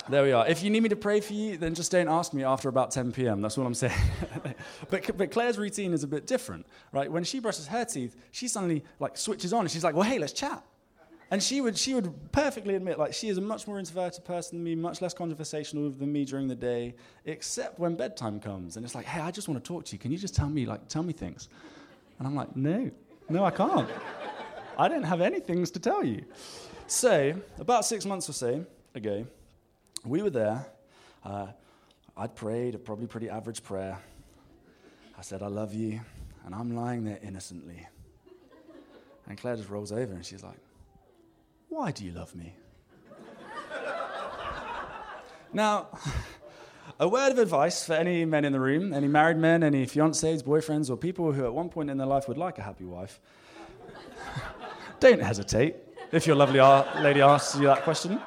there 0.09 0.23
we 0.23 0.31
are. 0.31 0.47
If 0.47 0.63
you 0.63 0.69
need 0.69 0.81
me 0.81 0.89
to 0.89 0.95
pray 0.95 1.19
for 1.21 1.33
you, 1.33 1.57
then 1.57 1.75
just 1.75 1.91
don't 1.91 2.07
ask 2.07 2.33
me 2.33 2.43
after 2.43 2.67
about 2.69 2.91
10 2.91 3.11
p.m. 3.11 3.41
That's 3.41 3.57
all 3.57 3.65
I'm 3.65 3.73
saying. 3.73 3.93
but, 4.89 5.17
but 5.17 5.31
Claire's 5.31 5.57
routine 5.57 5.93
is 5.93 6.03
a 6.03 6.07
bit 6.07 6.25
different, 6.25 6.65
right? 6.91 7.11
When 7.11 7.23
she 7.23 7.39
brushes 7.39 7.67
her 7.67 7.85
teeth, 7.85 8.15
she 8.31 8.47
suddenly 8.47 8.83
like 8.99 9.17
switches 9.17 9.53
on 9.53 9.61
and 9.61 9.71
she's 9.71 9.83
like, 9.83 9.95
well, 9.95 10.07
hey, 10.07 10.19
let's 10.19 10.33
chat. 10.33 10.63
And 11.31 11.43
she 11.43 11.61
would, 11.61 11.77
she 11.77 11.93
would 11.93 12.31
perfectly 12.31 12.73
admit, 12.73 12.97
like, 12.97 13.13
she 13.13 13.29
is 13.29 13.37
a 13.37 13.41
much 13.41 13.67
more 13.67 13.77
introverted 13.77 14.25
person 14.25 14.57
than 14.57 14.63
me, 14.63 14.73
much 14.73 14.99
less 14.99 15.13
conversational 15.13 15.91
than 15.91 16.11
me 16.11 16.25
during 16.25 16.47
the 16.47 16.55
day, 16.55 16.95
except 17.25 17.77
when 17.77 17.95
bedtime 17.95 18.39
comes. 18.39 18.77
And 18.77 18.85
it's 18.85 18.95
like, 18.95 19.05
hey, 19.05 19.21
I 19.21 19.29
just 19.29 19.47
want 19.47 19.63
to 19.63 19.67
talk 19.67 19.85
to 19.85 19.93
you. 19.93 19.99
Can 19.99 20.11
you 20.11 20.17
just 20.17 20.35
tell 20.35 20.49
me, 20.49 20.65
like, 20.65 20.87
tell 20.87 21.03
me 21.03 21.13
things? 21.13 21.47
And 22.17 22.27
I'm 22.27 22.33
like, 22.33 22.55
no, 22.55 22.89
no, 23.29 23.45
I 23.45 23.51
can't. 23.51 23.87
I 24.75 24.87
don't 24.87 25.03
have 25.03 25.21
any 25.21 25.39
things 25.39 25.69
to 25.71 25.79
tell 25.79 26.03
you. 26.03 26.25
So, 26.87 27.35
about 27.59 27.85
six 27.85 28.05
months 28.05 28.27
or 28.27 28.33
so 28.33 28.65
ago, 28.95 29.27
we 30.05 30.21
were 30.21 30.29
there. 30.29 30.65
Uh, 31.23 31.47
I'd 32.15 32.35
prayed 32.35 32.75
a 32.75 32.79
probably 32.79 33.07
pretty 33.07 33.29
average 33.29 33.63
prayer. 33.63 33.97
I 35.17 35.21
said, 35.21 35.41
I 35.41 35.47
love 35.47 35.73
you. 35.73 36.01
And 36.45 36.55
I'm 36.55 36.75
lying 36.75 37.03
there 37.03 37.19
innocently. 37.21 37.87
And 39.27 39.37
Claire 39.37 39.57
just 39.57 39.69
rolls 39.69 39.91
over 39.91 40.13
and 40.13 40.25
she's 40.25 40.43
like, 40.43 40.57
why 41.69 41.91
do 41.91 42.03
you 42.03 42.11
love 42.11 42.33
me? 42.35 42.55
now, 45.53 45.87
a 46.99 47.07
word 47.07 47.31
of 47.31 47.37
advice 47.37 47.85
for 47.85 47.93
any 47.93 48.25
men 48.25 48.43
in 48.43 48.53
the 48.53 48.59
room, 48.59 48.91
any 48.91 49.07
married 49.07 49.37
men, 49.37 49.63
any 49.63 49.85
fiancés, 49.85 50.43
boyfriends, 50.43 50.89
or 50.89 50.97
people 50.97 51.31
who 51.31 51.45
at 51.45 51.53
one 51.53 51.69
point 51.69 51.89
in 51.89 51.97
their 51.97 52.07
life 52.07 52.27
would 52.27 52.37
like 52.37 52.57
a 52.57 52.63
happy 52.63 52.85
wife. 52.85 53.19
don't 54.99 55.21
hesitate 55.21 55.75
if 56.11 56.25
your 56.25 56.35
lovely 56.35 56.59
lady 57.01 57.21
asks 57.21 57.55
you 57.59 57.67
that 57.67 57.83
question. 57.83 58.19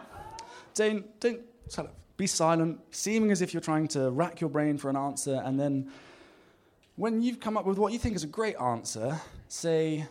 Don't, 0.74 1.20
don't 1.20 1.40
sort 1.68 1.88
of 1.88 1.94
be 2.16 2.26
silent, 2.26 2.80
seeming 2.90 3.30
as 3.30 3.42
if 3.42 3.52
you're 3.52 3.60
trying 3.60 3.88
to 3.88 4.10
rack 4.10 4.40
your 4.40 4.50
brain 4.50 4.78
for 4.78 4.90
an 4.90 4.96
answer, 4.96 5.42
and 5.44 5.58
then 5.58 5.90
when 6.96 7.22
you've 7.22 7.40
come 7.40 7.56
up 7.56 7.64
with 7.64 7.78
what 7.78 7.92
you 7.92 7.98
think 7.98 8.14
is 8.14 8.24
a 8.24 8.28
great 8.28 8.56
answer, 8.56 9.20
say, 9.48 10.06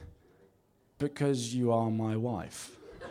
because 0.97 1.53
you 1.53 1.71
are 1.71 1.89
my 1.89 2.15
wife. 2.15 2.71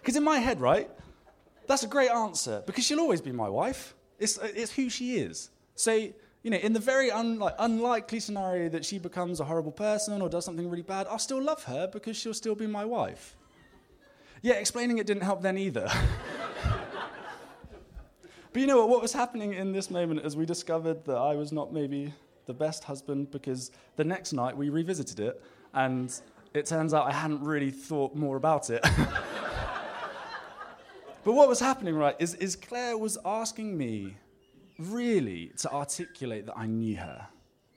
Because 0.00 0.16
in 0.16 0.22
my 0.22 0.38
head, 0.38 0.60
right, 0.60 0.90
that's 1.66 1.82
a 1.82 1.86
great 1.86 2.10
answer 2.10 2.62
because 2.66 2.84
she'll 2.84 3.00
always 3.00 3.22
be 3.22 3.32
my 3.32 3.48
wife. 3.48 3.94
It's, 4.18 4.38
it's 4.38 4.70
who 4.70 4.90
she 4.90 5.16
is. 5.16 5.48
So, 5.76 5.92
you 5.94 6.50
know, 6.50 6.58
in 6.58 6.74
the 6.74 6.80
very 6.80 7.10
un, 7.10 7.38
like, 7.38 7.54
unlikely 7.58 8.20
scenario 8.20 8.68
that 8.68 8.84
she 8.84 8.98
becomes 8.98 9.40
a 9.40 9.44
horrible 9.44 9.72
person 9.72 10.20
or 10.20 10.28
does 10.28 10.44
something 10.44 10.68
really 10.68 10.82
bad, 10.82 11.06
I'll 11.08 11.18
still 11.18 11.42
love 11.42 11.64
her 11.64 11.86
because 11.86 12.18
she'll 12.18 12.34
still 12.34 12.54
be 12.54 12.66
my 12.66 12.84
wife. 12.84 13.34
Yeah, 14.44 14.56
explaining 14.56 14.98
it 14.98 15.06
didn't 15.06 15.22
help 15.22 15.40
then 15.40 15.56
either. 15.56 15.90
but 18.52 18.60
you 18.60 18.66
know 18.66 18.76
what? 18.76 18.90
What 18.90 19.00
was 19.00 19.14
happening 19.14 19.54
in 19.54 19.72
this 19.72 19.90
moment 19.90 20.22
as 20.22 20.36
we 20.36 20.44
discovered 20.44 21.02
that 21.06 21.16
I 21.16 21.34
was 21.34 21.50
not 21.50 21.72
maybe 21.72 22.12
the 22.44 22.52
best 22.52 22.84
husband 22.84 23.30
because 23.30 23.70
the 23.96 24.04
next 24.04 24.34
night 24.34 24.54
we 24.54 24.68
revisited 24.68 25.18
it 25.18 25.42
and 25.72 26.20
it 26.52 26.66
turns 26.66 26.92
out 26.92 27.06
I 27.06 27.12
hadn't 27.12 27.42
really 27.42 27.70
thought 27.70 28.14
more 28.14 28.36
about 28.36 28.68
it. 28.68 28.84
But 31.24 31.32
what 31.32 31.48
was 31.48 31.58
happening, 31.58 31.94
right, 31.94 32.14
is, 32.18 32.34
is 32.34 32.54
Claire 32.54 32.98
was 32.98 33.16
asking 33.24 33.78
me 33.78 34.18
really 34.78 35.52
to 35.56 35.72
articulate 35.72 36.44
that 36.44 36.58
I 36.58 36.66
knew 36.66 36.98
her, 36.98 37.26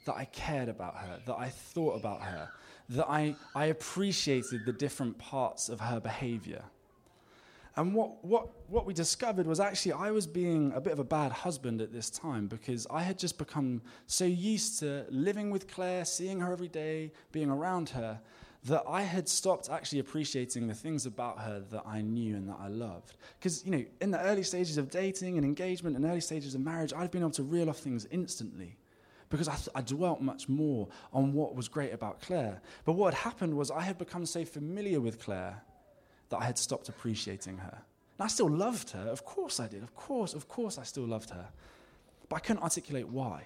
that 0.03 0.15
I 0.15 0.25
cared 0.25 0.67
about 0.67 0.97
her, 0.97 1.21
that 1.25 1.36
I 1.39 1.47
thought 1.47 1.95
about 1.95 2.23
her, 2.23 2.49
that 2.89 3.10
I, 3.10 3.36
I 3.54 3.65
appreciated 3.65 4.65
the 4.65 4.73
different 4.73 5.17
parts 5.17 5.69
of 5.69 5.80
her 5.80 6.00
behavior. 6.00 6.63
And 7.76 7.93
what, 7.93 8.26
what, 8.26 8.50
what 8.69 8.88
we 8.88 8.93
discovered 8.93 9.45
was 9.45 9.60
actually 9.60 9.93
I 9.93 10.10
was 10.10 10.26
being 10.26 10.71
a 10.73 10.82
bit 10.82 10.93
of 10.93 11.00
a 11.00 11.04
bad 11.04 11.32
husband 11.32 11.80
at 11.80 11.93
this 11.93 12.10
time 12.10 12.47
because 12.47 12.88
I 12.89 13.04
had 13.04 13.19
just 13.19 13.38
become 13.38 13.84
so 14.08 14.26
used 14.26 14.80
to 14.80 15.06
living 15.10 15.52
with 15.52 15.67
Claire, 15.67 16.04
seeing 16.04 16.39
her 16.39 16.52
every 16.52 16.69
day, 16.69 17.12
being 17.32 17.52
around 17.52 17.89
her, 17.89 18.19
that 18.63 18.84
I 18.88 19.04
had 19.04 19.30
stopped 19.30 19.69
actually 19.69 20.00
appreciating 20.00 20.65
the 20.65 20.73
things 20.73 21.06
about 21.06 21.39
her 21.39 21.63
that 21.69 21.84
I 21.86 22.02
knew 22.02 22.36
and 22.36 22.50
that 22.50 22.58
I 22.60 22.67
loved. 22.67 23.17
Because, 23.38 23.63
you 23.63 23.71
know, 23.71 23.86
in 24.02 24.10
the 24.10 24.21
early 24.21 24.43
stages 24.43 24.80
of 24.80 24.89
dating 24.89 25.38
and 25.38 25.45
engagement 25.45 25.95
and 25.95 26.04
early 26.04 26.21
stages 26.21 26.56
of 26.56 26.62
marriage, 26.62 26.93
I'd 26.93 27.12
been 27.12 27.21
able 27.21 27.32
to 27.32 27.43
reel 27.43 27.69
off 27.69 27.78
things 27.78 28.08
instantly 28.10 28.76
because 29.30 29.48
I, 29.48 29.56
th- 29.56 29.70
I, 29.76 29.82
dwelt 29.82 30.22
much 30.22 30.48
more 30.48 30.88
on 31.12 31.34
what 31.34 31.56
was 31.56 31.68
great 31.68 31.94
about 31.94 32.22
Claire. 32.22 32.62
But 32.86 32.94
what 32.94 33.13
had 33.13 33.24
happened 33.24 33.56
was 33.56 33.70
I 33.70 33.82
had 33.82 33.98
become 33.98 34.26
so 34.26 34.46
familiar 34.46 35.02
with 35.02 35.20
Claire 35.20 35.62
that 36.30 36.38
I 36.38 36.46
had 36.46 36.58
stopped 36.58 36.88
appreciating 36.90 37.58
her. 37.58 37.82
And 38.18 38.26
I 38.26 38.28
still 38.28 38.50
loved 38.50 38.92
her, 38.92 39.10
of 39.10 39.26
course 39.26 39.60
I 39.60 39.68
did, 39.68 39.84
of 39.84 39.94
course, 39.96 40.34
of 40.34 40.48
course 40.48 40.78
I 40.78 40.84
still 40.84 41.06
loved 41.06 41.30
her. 41.32 41.48
But 42.30 42.38
I 42.38 42.40
couldn't 42.40 42.63
articulate 42.63 43.08
why. 43.08 43.44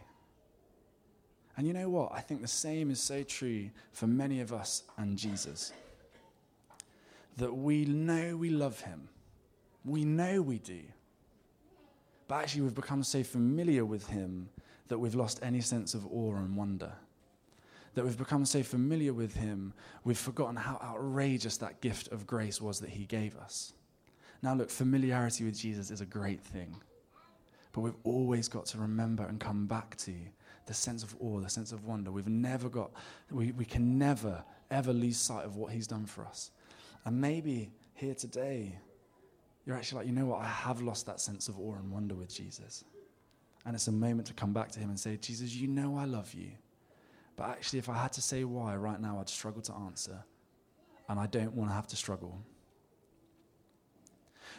And 1.57 1.67
you 1.67 1.73
know 1.73 1.89
what? 1.89 2.11
I 2.13 2.21
think 2.21 2.41
the 2.41 2.47
same 2.47 2.91
is 2.91 3.01
so 3.01 3.23
true 3.23 3.69
for 3.91 4.07
many 4.07 4.39
of 4.39 4.53
us 4.53 4.83
and 4.97 5.17
Jesus. 5.17 5.73
That 7.37 7.53
we 7.53 7.85
know 7.85 8.37
we 8.37 8.49
love 8.49 8.81
him, 8.81 9.09
we 9.83 10.05
know 10.05 10.41
we 10.41 10.59
do. 10.59 10.81
But 12.27 12.43
actually, 12.43 12.61
we've 12.61 12.75
become 12.75 13.03
so 13.03 13.23
familiar 13.23 13.83
with 13.83 14.07
him 14.07 14.49
that 14.91 14.99
we've 14.99 15.15
lost 15.15 15.39
any 15.41 15.61
sense 15.61 15.93
of 15.93 16.05
awe 16.07 16.35
and 16.35 16.57
wonder 16.57 16.91
that 17.93 18.03
we've 18.03 18.17
become 18.17 18.43
so 18.43 18.61
familiar 18.61 19.13
with 19.13 19.35
him, 19.35 19.73
we've 20.03 20.17
forgotten 20.17 20.57
how 20.57 20.79
outrageous 20.83 21.55
that 21.57 21.79
gift 21.79 22.09
of 22.09 22.27
grace 22.27 22.59
was 22.61 22.81
that 22.81 22.89
he 22.89 23.05
gave 23.05 23.37
us. 23.37 23.71
Now, 24.41 24.53
look, 24.53 24.69
familiarity 24.69 25.45
with 25.45 25.57
Jesus 25.57 25.91
is 25.91 26.01
a 26.01 26.05
great 26.05 26.41
thing, 26.41 26.75
but 27.71 27.81
we've 27.81 27.95
always 28.03 28.49
got 28.49 28.65
to 28.67 28.79
remember 28.79 29.23
and 29.23 29.39
come 29.39 29.65
back 29.65 29.95
to 29.97 30.13
the 30.65 30.73
sense 30.73 31.03
of 31.03 31.15
awe, 31.21 31.39
the 31.39 31.49
sense 31.49 31.71
of 31.71 31.85
wonder. 31.85 32.11
We've 32.11 32.27
never 32.27 32.67
got, 32.67 32.91
we, 33.29 33.53
we 33.53 33.65
can 33.65 33.97
never, 33.97 34.43
ever 34.69 34.91
lose 34.91 35.17
sight 35.17 35.45
of 35.45 35.55
what 35.55 35.71
he's 35.71 35.87
done 35.87 36.05
for 36.05 36.25
us. 36.25 36.51
And 37.05 37.19
maybe 37.19 37.71
here 37.93 38.13
today, 38.13 38.77
you're 39.65 39.77
actually 39.77 39.99
like, 39.99 40.07
you 40.07 40.13
know 40.13 40.25
what, 40.25 40.41
I 40.41 40.47
have 40.47 40.81
lost 40.81 41.05
that 41.05 41.21
sense 41.21 41.47
of 41.47 41.57
awe 41.59 41.75
and 41.75 41.91
wonder 41.91 42.15
with 42.15 42.33
Jesus. 42.33 42.83
And 43.65 43.75
it's 43.75 43.87
a 43.87 43.91
moment 43.91 44.27
to 44.27 44.33
come 44.33 44.53
back 44.53 44.71
to 44.71 44.79
him 44.79 44.89
and 44.89 44.99
say, 44.99 45.17
Jesus, 45.17 45.53
you 45.53 45.67
know 45.67 45.97
I 45.97 46.05
love 46.05 46.33
you. 46.33 46.51
But 47.35 47.49
actually, 47.49 47.79
if 47.79 47.89
I 47.89 47.95
had 47.95 48.13
to 48.13 48.21
say 48.21 48.43
why 48.43 48.75
right 48.75 48.99
now, 48.99 49.19
I'd 49.19 49.29
struggle 49.29 49.61
to 49.63 49.73
answer. 49.73 50.23
And 51.07 51.19
I 51.19 51.27
don't 51.27 51.53
want 51.53 51.69
to 51.69 51.75
have 51.75 51.87
to 51.87 51.95
struggle. 51.95 52.39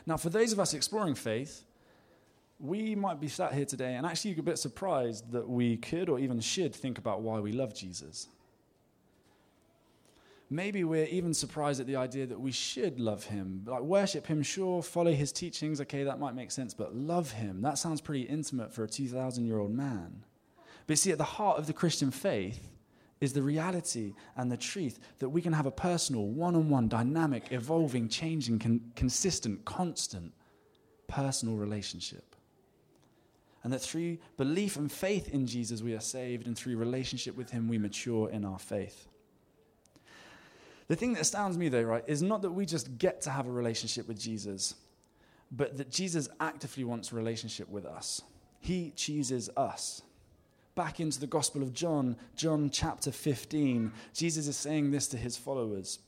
Now, 0.06 0.16
for 0.16 0.30
those 0.30 0.52
of 0.52 0.60
us 0.60 0.74
exploring 0.74 1.14
faith, 1.14 1.64
we 2.58 2.94
might 2.94 3.20
be 3.20 3.28
sat 3.28 3.52
here 3.52 3.64
today 3.64 3.94
and 3.94 4.06
actually 4.06 4.38
a 4.38 4.42
bit 4.42 4.58
surprised 4.58 5.32
that 5.32 5.48
we 5.48 5.76
could 5.76 6.08
or 6.08 6.18
even 6.18 6.40
should 6.40 6.74
think 6.74 6.98
about 6.98 7.22
why 7.22 7.40
we 7.40 7.52
love 7.52 7.74
Jesus. 7.74 8.28
Maybe 10.52 10.84
we're 10.84 11.06
even 11.06 11.32
surprised 11.32 11.80
at 11.80 11.86
the 11.86 11.96
idea 11.96 12.26
that 12.26 12.38
we 12.38 12.52
should 12.52 13.00
love 13.00 13.24
him. 13.24 13.64
Like, 13.66 13.80
worship 13.80 14.26
him, 14.26 14.42
sure, 14.42 14.82
follow 14.82 15.10
his 15.10 15.32
teachings, 15.32 15.80
okay, 15.80 16.02
that 16.02 16.20
might 16.20 16.34
make 16.34 16.50
sense, 16.50 16.74
but 16.74 16.94
love 16.94 17.32
him, 17.32 17.62
that 17.62 17.78
sounds 17.78 18.02
pretty 18.02 18.24
intimate 18.24 18.74
for 18.74 18.84
a 18.84 18.88
2,000 18.88 19.46
year 19.46 19.58
old 19.58 19.72
man. 19.72 20.24
But 20.86 20.98
see, 20.98 21.10
at 21.10 21.16
the 21.16 21.24
heart 21.24 21.58
of 21.58 21.66
the 21.66 21.72
Christian 21.72 22.10
faith 22.10 22.68
is 23.18 23.32
the 23.32 23.40
reality 23.40 24.12
and 24.36 24.52
the 24.52 24.58
truth 24.58 24.98
that 25.20 25.30
we 25.30 25.40
can 25.40 25.54
have 25.54 25.64
a 25.64 25.70
personal, 25.70 26.26
one 26.26 26.54
on 26.54 26.68
one, 26.68 26.86
dynamic, 26.86 27.44
evolving, 27.50 28.10
changing, 28.10 28.58
con- 28.58 28.92
consistent, 28.94 29.64
constant 29.64 30.34
personal 31.08 31.56
relationship. 31.56 32.36
And 33.64 33.72
that 33.72 33.80
through 33.80 34.18
belief 34.36 34.76
and 34.76 34.92
faith 34.92 35.32
in 35.32 35.46
Jesus, 35.46 35.80
we 35.80 35.94
are 35.94 36.00
saved, 36.00 36.46
and 36.46 36.58
through 36.58 36.76
relationship 36.76 37.38
with 37.38 37.50
Him, 37.50 37.68
we 37.68 37.78
mature 37.78 38.28
in 38.28 38.44
our 38.44 38.58
faith. 38.58 39.08
The 40.92 40.96
thing 40.96 41.14
that 41.14 41.22
astounds 41.22 41.56
me, 41.56 41.70
though, 41.70 41.84
right, 41.84 42.04
is 42.06 42.22
not 42.22 42.42
that 42.42 42.50
we 42.50 42.66
just 42.66 42.98
get 42.98 43.22
to 43.22 43.30
have 43.30 43.46
a 43.46 43.50
relationship 43.50 44.06
with 44.06 44.20
Jesus, 44.20 44.74
but 45.50 45.78
that 45.78 45.90
Jesus 45.90 46.28
actively 46.38 46.84
wants 46.84 47.10
a 47.10 47.16
relationship 47.16 47.66
with 47.70 47.86
us. 47.86 48.20
He 48.60 48.92
chooses 48.94 49.48
us 49.56 50.02
back 50.74 51.00
into 51.00 51.18
the 51.18 51.26
Gospel 51.26 51.62
of 51.62 51.72
John, 51.72 52.14
John 52.36 52.68
chapter 52.68 53.10
15, 53.10 53.90
Jesus 54.12 54.46
is 54.46 54.58
saying 54.58 54.90
this 54.90 55.06
to 55.08 55.16
his 55.16 55.34
followers 55.34 55.98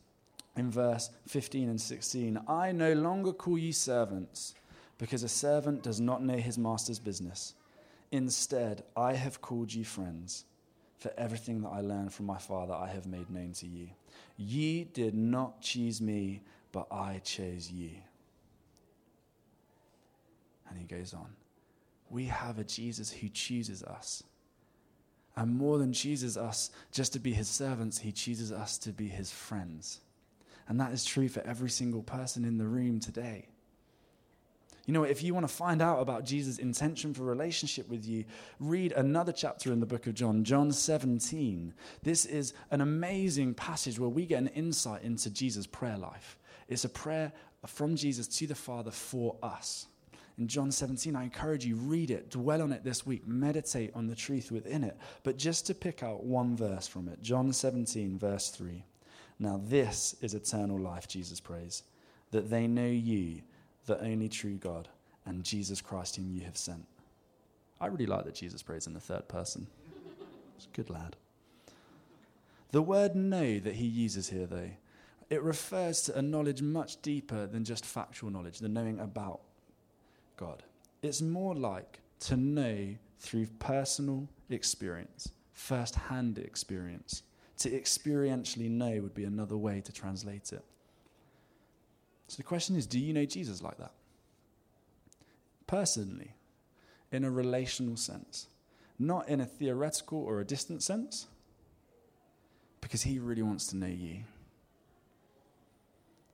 in 0.54 0.70
verse 0.70 1.08
15 1.28 1.70
and 1.70 1.80
16 1.80 2.38
I 2.46 2.70
no 2.72 2.92
longer 2.92 3.32
call 3.32 3.56
you 3.56 3.72
servants, 3.72 4.52
because 4.98 5.22
a 5.22 5.30
servant 5.30 5.82
does 5.82 5.98
not 5.98 6.22
know 6.22 6.36
his 6.36 6.58
master's 6.58 6.98
business. 6.98 7.54
Instead, 8.12 8.84
I 8.94 9.14
have 9.14 9.40
called 9.40 9.72
you 9.72 9.86
friends, 9.86 10.44
for 10.98 11.12
everything 11.16 11.62
that 11.62 11.68
I 11.68 11.80
learned 11.80 12.12
from 12.12 12.26
my 12.26 12.38
Father 12.38 12.74
I 12.74 12.88
have 12.88 13.06
made 13.06 13.30
known 13.30 13.52
to 13.54 13.66
you. 13.66 13.88
Ye 14.36 14.84
did 14.84 15.14
not 15.14 15.60
choose 15.60 16.00
me, 16.00 16.42
but 16.72 16.86
I 16.90 17.20
chose 17.24 17.70
you. 17.70 17.90
And 20.68 20.78
he 20.78 20.84
goes 20.84 21.14
on. 21.14 21.28
We 22.10 22.26
have 22.26 22.58
a 22.58 22.64
Jesus 22.64 23.10
who 23.10 23.28
chooses 23.28 23.82
us 23.82 24.22
and 25.36 25.56
more 25.56 25.78
than 25.78 25.92
chooses 25.92 26.36
us 26.36 26.70
just 26.92 27.12
to 27.14 27.18
be 27.18 27.32
his 27.32 27.48
servants, 27.48 27.98
he 27.98 28.12
chooses 28.12 28.52
us 28.52 28.78
to 28.78 28.92
be 28.92 29.08
his 29.08 29.32
friends. 29.32 30.00
And 30.68 30.80
that 30.80 30.92
is 30.92 31.04
true 31.04 31.28
for 31.28 31.40
every 31.40 31.70
single 31.70 32.02
person 32.02 32.44
in 32.44 32.56
the 32.56 32.66
room 32.66 33.00
today. 33.00 33.48
You 34.86 34.92
know, 34.92 35.04
if 35.04 35.22
you 35.22 35.32
want 35.32 35.48
to 35.48 35.54
find 35.54 35.80
out 35.80 36.00
about 36.00 36.26
Jesus' 36.26 36.58
intention 36.58 37.14
for 37.14 37.22
relationship 37.22 37.88
with 37.88 38.06
you, 38.06 38.24
read 38.60 38.92
another 38.92 39.32
chapter 39.32 39.72
in 39.72 39.80
the 39.80 39.86
book 39.86 40.06
of 40.06 40.14
John, 40.14 40.44
John 40.44 40.72
17. 40.72 41.72
This 42.02 42.26
is 42.26 42.52
an 42.70 42.82
amazing 42.82 43.54
passage 43.54 43.98
where 43.98 44.10
we 44.10 44.26
get 44.26 44.42
an 44.42 44.48
insight 44.48 45.02
into 45.02 45.30
Jesus' 45.30 45.66
prayer 45.66 45.96
life. 45.96 46.38
It's 46.68 46.84
a 46.84 46.90
prayer 46.90 47.32
from 47.66 47.96
Jesus 47.96 48.28
to 48.28 48.46
the 48.46 48.54
Father 48.54 48.90
for 48.90 49.36
us 49.42 49.86
in 50.38 50.48
John 50.48 50.70
17. 50.70 51.16
I 51.16 51.24
encourage 51.24 51.64
you, 51.64 51.76
read 51.76 52.10
it, 52.10 52.30
dwell 52.30 52.62
on 52.62 52.72
it 52.72 52.84
this 52.84 53.06
week, 53.06 53.26
meditate 53.26 53.90
on 53.94 54.06
the 54.06 54.14
truth 54.14 54.50
within 54.50 54.84
it. 54.84 54.96
But 55.22 55.38
just 55.38 55.66
to 55.66 55.74
pick 55.74 56.02
out 56.02 56.24
one 56.24 56.56
verse 56.56 56.86
from 56.86 57.08
it 57.08 57.22
John 57.22 57.52
17, 57.52 58.18
verse 58.18 58.50
3. 58.50 58.84
Now, 59.38 59.60
this 59.64 60.14
is 60.20 60.34
eternal 60.34 60.78
life, 60.78 61.08
Jesus 61.08 61.40
prays, 61.40 61.82
that 62.30 62.50
they 62.50 62.66
know 62.66 62.86
you, 62.86 63.42
the 63.86 64.00
only 64.02 64.28
true 64.28 64.56
God, 64.56 64.88
and 65.26 65.44
Jesus 65.44 65.80
Christ, 65.80 66.16
whom 66.16 66.30
you 66.30 66.42
have 66.42 66.56
sent. 66.56 66.86
I 67.80 67.86
really 67.86 68.06
like 68.06 68.24
that 68.24 68.34
Jesus 68.34 68.62
prays 68.62 68.86
in 68.86 68.94
the 68.94 69.00
third 69.00 69.28
person. 69.28 69.66
It's 70.56 70.66
a 70.66 70.76
good 70.76 70.90
lad. 70.90 71.16
The 72.70 72.82
word 72.82 73.14
know 73.14 73.58
that 73.58 73.74
he 73.74 73.86
uses 73.86 74.30
here, 74.30 74.46
though, 74.46 74.70
it 75.30 75.42
refers 75.42 76.02
to 76.02 76.18
a 76.18 76.22
knowledge 76.22 76.60
much 76.60 77.00
deeper 77.02 77.46
than 77.46 77.64
just 77.64 77.84
factual 77.84 78.30
knowledge, 78.30 78.58
the 78.58 78.68
knowing 78.68 79.00
about 79.00 79.40
God. 80.36 80.62
It's 81.02 81.22
more 81.22 81.54
like 81.54 82.00
to 82.20 82.36
know 82.36 82.94
through 83.18 83.46
personal 83.58 84.28
experience, 84.50 85.30
first 85.52 85.94
hand 85.94 86.38
experience. 86.38 87.22
To 87.58 87.70
experientially 87.70 88.68
know 88.68 89.00
would 89.00 89.14
be 89.14 89.24
another 89.24 89.56
way 89.56 89.80
to 89.80 89.92
translate 89.92 90.52
it. 90.52 90.64
So 92.28 92.36
the 92.36 92.42
question 92.42 92.76
is 92.76 92.86
do 92.86 92.98
you 92.98 93.12
know 93.12 93.24
Jesus 93.24 93.62
like 93.62 93.78
that? 93.78 93.92
Personally, 95.66 96.32
in 97.12 97.24
a 97.24 97.30
relational 97.30 97.96
sense, 97.96 98.48
not 98.98 99.28
in 99.28 99.40
a 99.40 99.46
theoretical 99.46 100.18
or 100.18 100.40
a 100.40 100.44
distant 100.44 100.82
sense, 100.82 101.26
because 102.80 103.02
he 103.02 103.18
really 103.18 103.42
wants 103.42 103.66
to 103.68 103.76
know 103.76 103.86
you. 103.86 104.24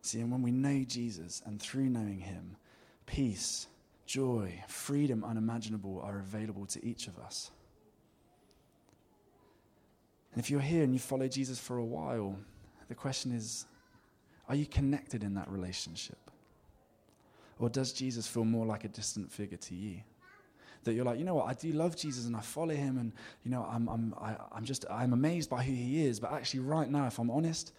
See, 0.02 0.20
and 0.20 0.32
when 0.32 0.42
we 0.42 0.50
know 0.50 0.84
Jesus 0.84 1.42
and 1.44 1.60
through 1.60 1.90
knowing 1.90 2.20
him, 2.20 2.56
peace, 3.06 3.66
joy, 4.06 4.64
freedom 4.66 5.24
unimaginable 5.24 6.00
are 6.02 6.18
available 6.18 6.66
to 6.66 6.84
each 6.84 7.06
of 7.06 7.18
us. 7.18 7.50
And 10.32 10.42
if 10.42 10.50
you're 10.50 10.60
here 10.60 10.82
and 10.82 10.92
you 10.92 10.98
follow 10.98 11.28
Jesus 11.28 11.58
for 11.58 11.76
a 11.76 11.84
while, 11.84 12.36
the 12.88 12.94
question 12.94 13.32
is 13.32 13.66
are 14.50 14.56
you 14.56 14.66
connected 14.66 15.22
in 15.22 15.34
that 15.34 15.48
relationship? 15.48 16.18
Or 17.60 17.68
does 17.68 17.92
Jesus 17.92 18.26
feel 18.26 18.44
more 18.44 18.66
like 18.66 18.82
a 18.82 18.88
distant 18.88 19.30
figure 19.30 19.58
to 19.58 19.74
you? 19.76 20.00
That 20.82 20.94
you're 20.94 21.04
like, 21.04 21.20
you 21.20 21.24
know 21.24 21.34
what, 21.36 21.46
I 21.46 21.54
do 21.54 21.70
love 21.70 21.94
Jesus 21.94 22.26
and 22.26 22.34
I 22.34 22.40
follow 22.40 22.74
him 22.74 22.98
and, 22.98 23.12
you 23.44 23.50
know, 23.52 23.64
I'm, 23.70 23.88
I'm, 23.88 24.12
I, 24.20 24.30
am 24.30 24.36
i 24.50 24.56
am 24.56 24.64
just, 24.64 24.86
I'm 24.90 25.12
amazed 25.12 25.50
by 25.50 25.62
who 25.62 25.72
he 25.72 26.04
is. 26.04 26.18
But 26.18 26.32
actually, 26.32 26.60
right 26.60 26.90
now, 26.90 27.06
if 27.06 27.20
I'm 27.20 27.30
honest, 27.30 27.72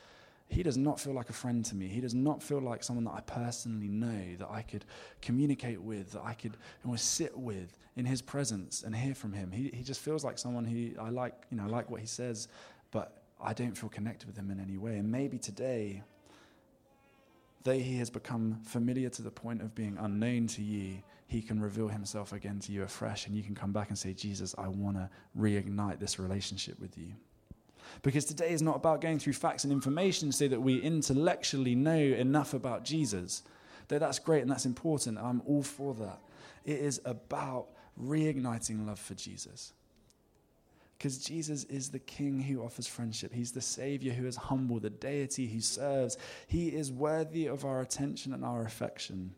he 0.48 0.64
does 0.64 0.78
not 0.78 0.98
feel 0.98 1.12
like 1.14 1.30
a 1.30 1.34
friend 1.34 1.66
to 1.66 1.76
me. 1.76 1.90
He 1.90 2.00
does 2.00 2.14
not 2.14 2.42
feel 2.42 2.62
like 2.62 2.86
someone 2.86 3.04
that 3.04 3.16
I 3.16 3.22
personally 3.22 3.90
know, 3.90 4.38
that 4.40 4.50
I 4.50 4.62
could 4.62 4.86
communicate 5.22 5.82
with, 5.82 6.14
that 6.14 6.24
I 6.24 6.36
could 6.36 6.56
almost 6.86 7.16
sit 7.16 7.38
with 7.38 7.78
in 7.98 8.06
his 8.06 8.22
presence 8.22 8.84
and 8.84 8.96
hear 8.96 9.14
from 9.14 9.34
him. 9.34 9.52
He, 9.52 9.72
he 9.74 9.84
just 9.84 10.00
feels 10.00 10.24
like 10.24 10.38
someone 10.38 10.64
who 10.64 10.92
I 11.02 11.10
like, 11.10 11.34
you 11.52 11.58
know, 11.58 11.64
I 11.64 11.68
like 11.68 11.90
what 11.90 12.00
he 12.00 12.08
says, 12.08 12.48
but 12.92 13.24
I 13.42 13.52
don't 13.52 13.76
feel 13.76 13.90
connected 13.90 14.26
with 14.28 14.38
him 14.38 14.52
in 14.52 14.60
any 14.62 14.78
way. 14.78 14.98
And 14.98 15.12
maybe 15.12 15.38
today, 15.38 16.04
though 17.64 17.78
he 17.78 17.98
has 17.98 18.10
become 18.10 18.60
familiar 18.64 19.10
to 19.10 19.22
the 19.22 19.32
point 19.32 19.62
of 19.62 19.76
being 19.76 19.98
unknown 20.00 20.48
to 20.48 20.62
you, 20.62 21.02
he 21.28 21.42
can 21.42 21.62
reveal 21.62 21.88
himself 21.88 22.34
again 22.34 22.60
to 22.60 22.72
you 22.72 22.84
afresh, 22.84 23.28
and 23.28 23.36
you 23.36 23.44
can 23.44 23.56
come 23.56 23.72
back 23.72 23.90
and 23.90 23.98
say, 23.98 24.14
Jesus, 24.14 24.54
I 24.58 24.68
want 24.68 24.98
to 24.98 25.10
reignite 25.38 26.00
this 26.00 26.20
relationship 26.20 26.80
with 26.80 26.98
you. 26.98 27.14
Because 28.02 28.26
today 28.26 28.52
is 28.52 28.62
not 28.62 28.76
about 28.78 29.02
going 29.02 29.20
through 29.20 29.34
facts 29.34 29.64
and 29.64 29.72
information 29.72 30.32
so 30.32 30.48
that 30.48 30.62
we 30.62 30.80
intellectually 30.82 31.76
know 31.76 31.98
enough 31.98 32.54
about 32.54 32.84
Jesus. 32.84 33.44
Though 33.88 34.00
that's 34.00 34.20
great 34.20 34.42
and 34.42 34.52
that's 34.52 34.66
important, 34.66 35.18
I'm 35.18 35.42
all 35.46 35.64
for 35.64 35.94
that. 35.96 36.20
It 36.66 36.80
is 36.80 37.02
about 37.06 37.68
reigniting 38.02 38.86
love 38.86 39.00
for 39.00 39.14
Jesus. 39.14 39.74
Because 41.02 41.18
Jesus 41.18 41.64
is 41.64 41.90
the 41.90 41.98
King 41.98 42.40
who 42.40 42.64
offers 42.64 42.86
friendship. 42.86 43.34
He's 43.34 43.52
the 43.52 43.60
Savior 43.60 44.14
who 44.14 44.28
is 44.28 44.36
humble, 44.36 44.80
the 44.80 44.92
deity 44.92 45.48
who 45.48 45.60
serves. 45.60 46.16
He 46.46 46.68
is 46.68 46.92
worthy 46.92 47.48
of 47.48 47.66
our 47.66 47.82
attention 47.82 48.36
and 48.36 48.46
our 48.46 48.66
affection. 48.66 49.34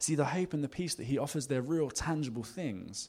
See, 0.00 0.16
the 0.16 0.24
hope 0.24 0.54
and 0.54 0.64
the 0.64 0.68
peace 0.68 0.96
that 0.96 1.04
He 1.04 1.18
offers, 1.18 1.46
they're 1.46 1.62
real, 1.62 1.88
tangible 1.88 2.42
things. 2.42 3.08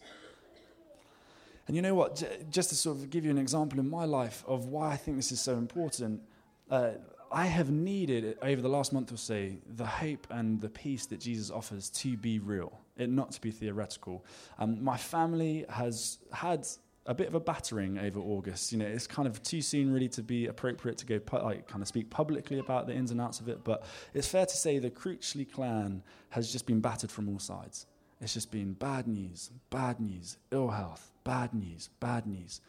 And 1.65 1.75
you 1.75 1.81
know 1.81 1.95
what? 1.95 2.23
Just 2.51 2.69
to 2.69 2.75
sort 2.75 2.97
of 2.97 3.09
give 3.09 3.25
you 3.25 3.31
an 3.31 3.39
example 3.39 3.79
in 3.79 3.89
my 3.89 4.05
life 4.05 4.43
of 4.45 4.67
why 4.67 4.91
I 4.91 4.95
think 4.95 5.17
this 5.17 5.31
is 5.31 5.41
so 5.41 5.53
important, 5.53 6.21
uh, 6.69 6.91
I 7.31 7.47
have 7.47 7.71
needed 7.71 8.37
over 8.43 8.61
the 8.61 8.69
last 8.69 8.93
month 8.93 9.11
or 9.11 9.17
so 9.17 9.49
the 9.75 9.85
hope 9.87 10.27
and 10.29 10.61
the 10.61 10.69
peace 10.69 11.07
that 11.07 11.19
Jesus 11.19 11.49
offers 11.49 11.89
to 11.89 12.17
be 12.17 12.37
real, 12.37 12.79
it 12.97 13.09
not 13.09 13.31
to 13.31 13.41
be 13.41 13.49
theoretical. 13.49 14.23
Um, 14.59 14.83
my 14.83 14.95
family 14.95 15.65
has 15.69 16.19
had 16.31 16.67
a 17.07 17.13
bit 17.13 17.27
of 17.27 17.35
a 17.35 17.39
battering 17.39 17.97
over 17.97 18.19
August. 18.19 18.71
You 18.71 18.77
know, 18.77 18.85
it's 18.85 19.07
kind 19.07 19.27
of 19.27 19.41
too 19.41 19.61
soon 19.61 19.91
really 19.91 20.09
to 20.09 20.21
be 20.21 20.47
appropriate 20.47 20.97
to 20.99 21.05
go 21.05 21.19
pu- 21.19 21.37
like 21.37 21.67
kind 21.67 21.81
of 21.81 21.87
speak 21.87 22.09
publicly 22.09 22.59
about 22.59 22.85
the 22.85 22.93
ins 22.93 23.11
and 23.11 23.21
outs 23.21 23.39
of 23.39 23.47
it. 23.47 23.63
But 23.63 23.85
it's 24.13 24.27
fair 24.27 24.45
to 24.45 24.57
say 24.57 24.77
the 24.77 24.91
Cruchley 24.91 25.49
clan 25.49 26.03
has 26.29 26.51
just 26.51 26.65
been 26.65 26.81
battered 26.81 27.09
from 27.09 27.29
all 27.29 27.39
sides. 27.39 27.85
It's 28.19 28.33
just 28.33 28.51
been 28.51 28.73
bad 28.73 29.07
news, 29.07 29.51
bad 29.69 29.99
news, 29.99 30.37
ill 30.51 30.69
health, 30.69 31.11
bad 31.23 31.53
news, 31.53 31.89
bad 31.99 32.27
news. 32.27 32.61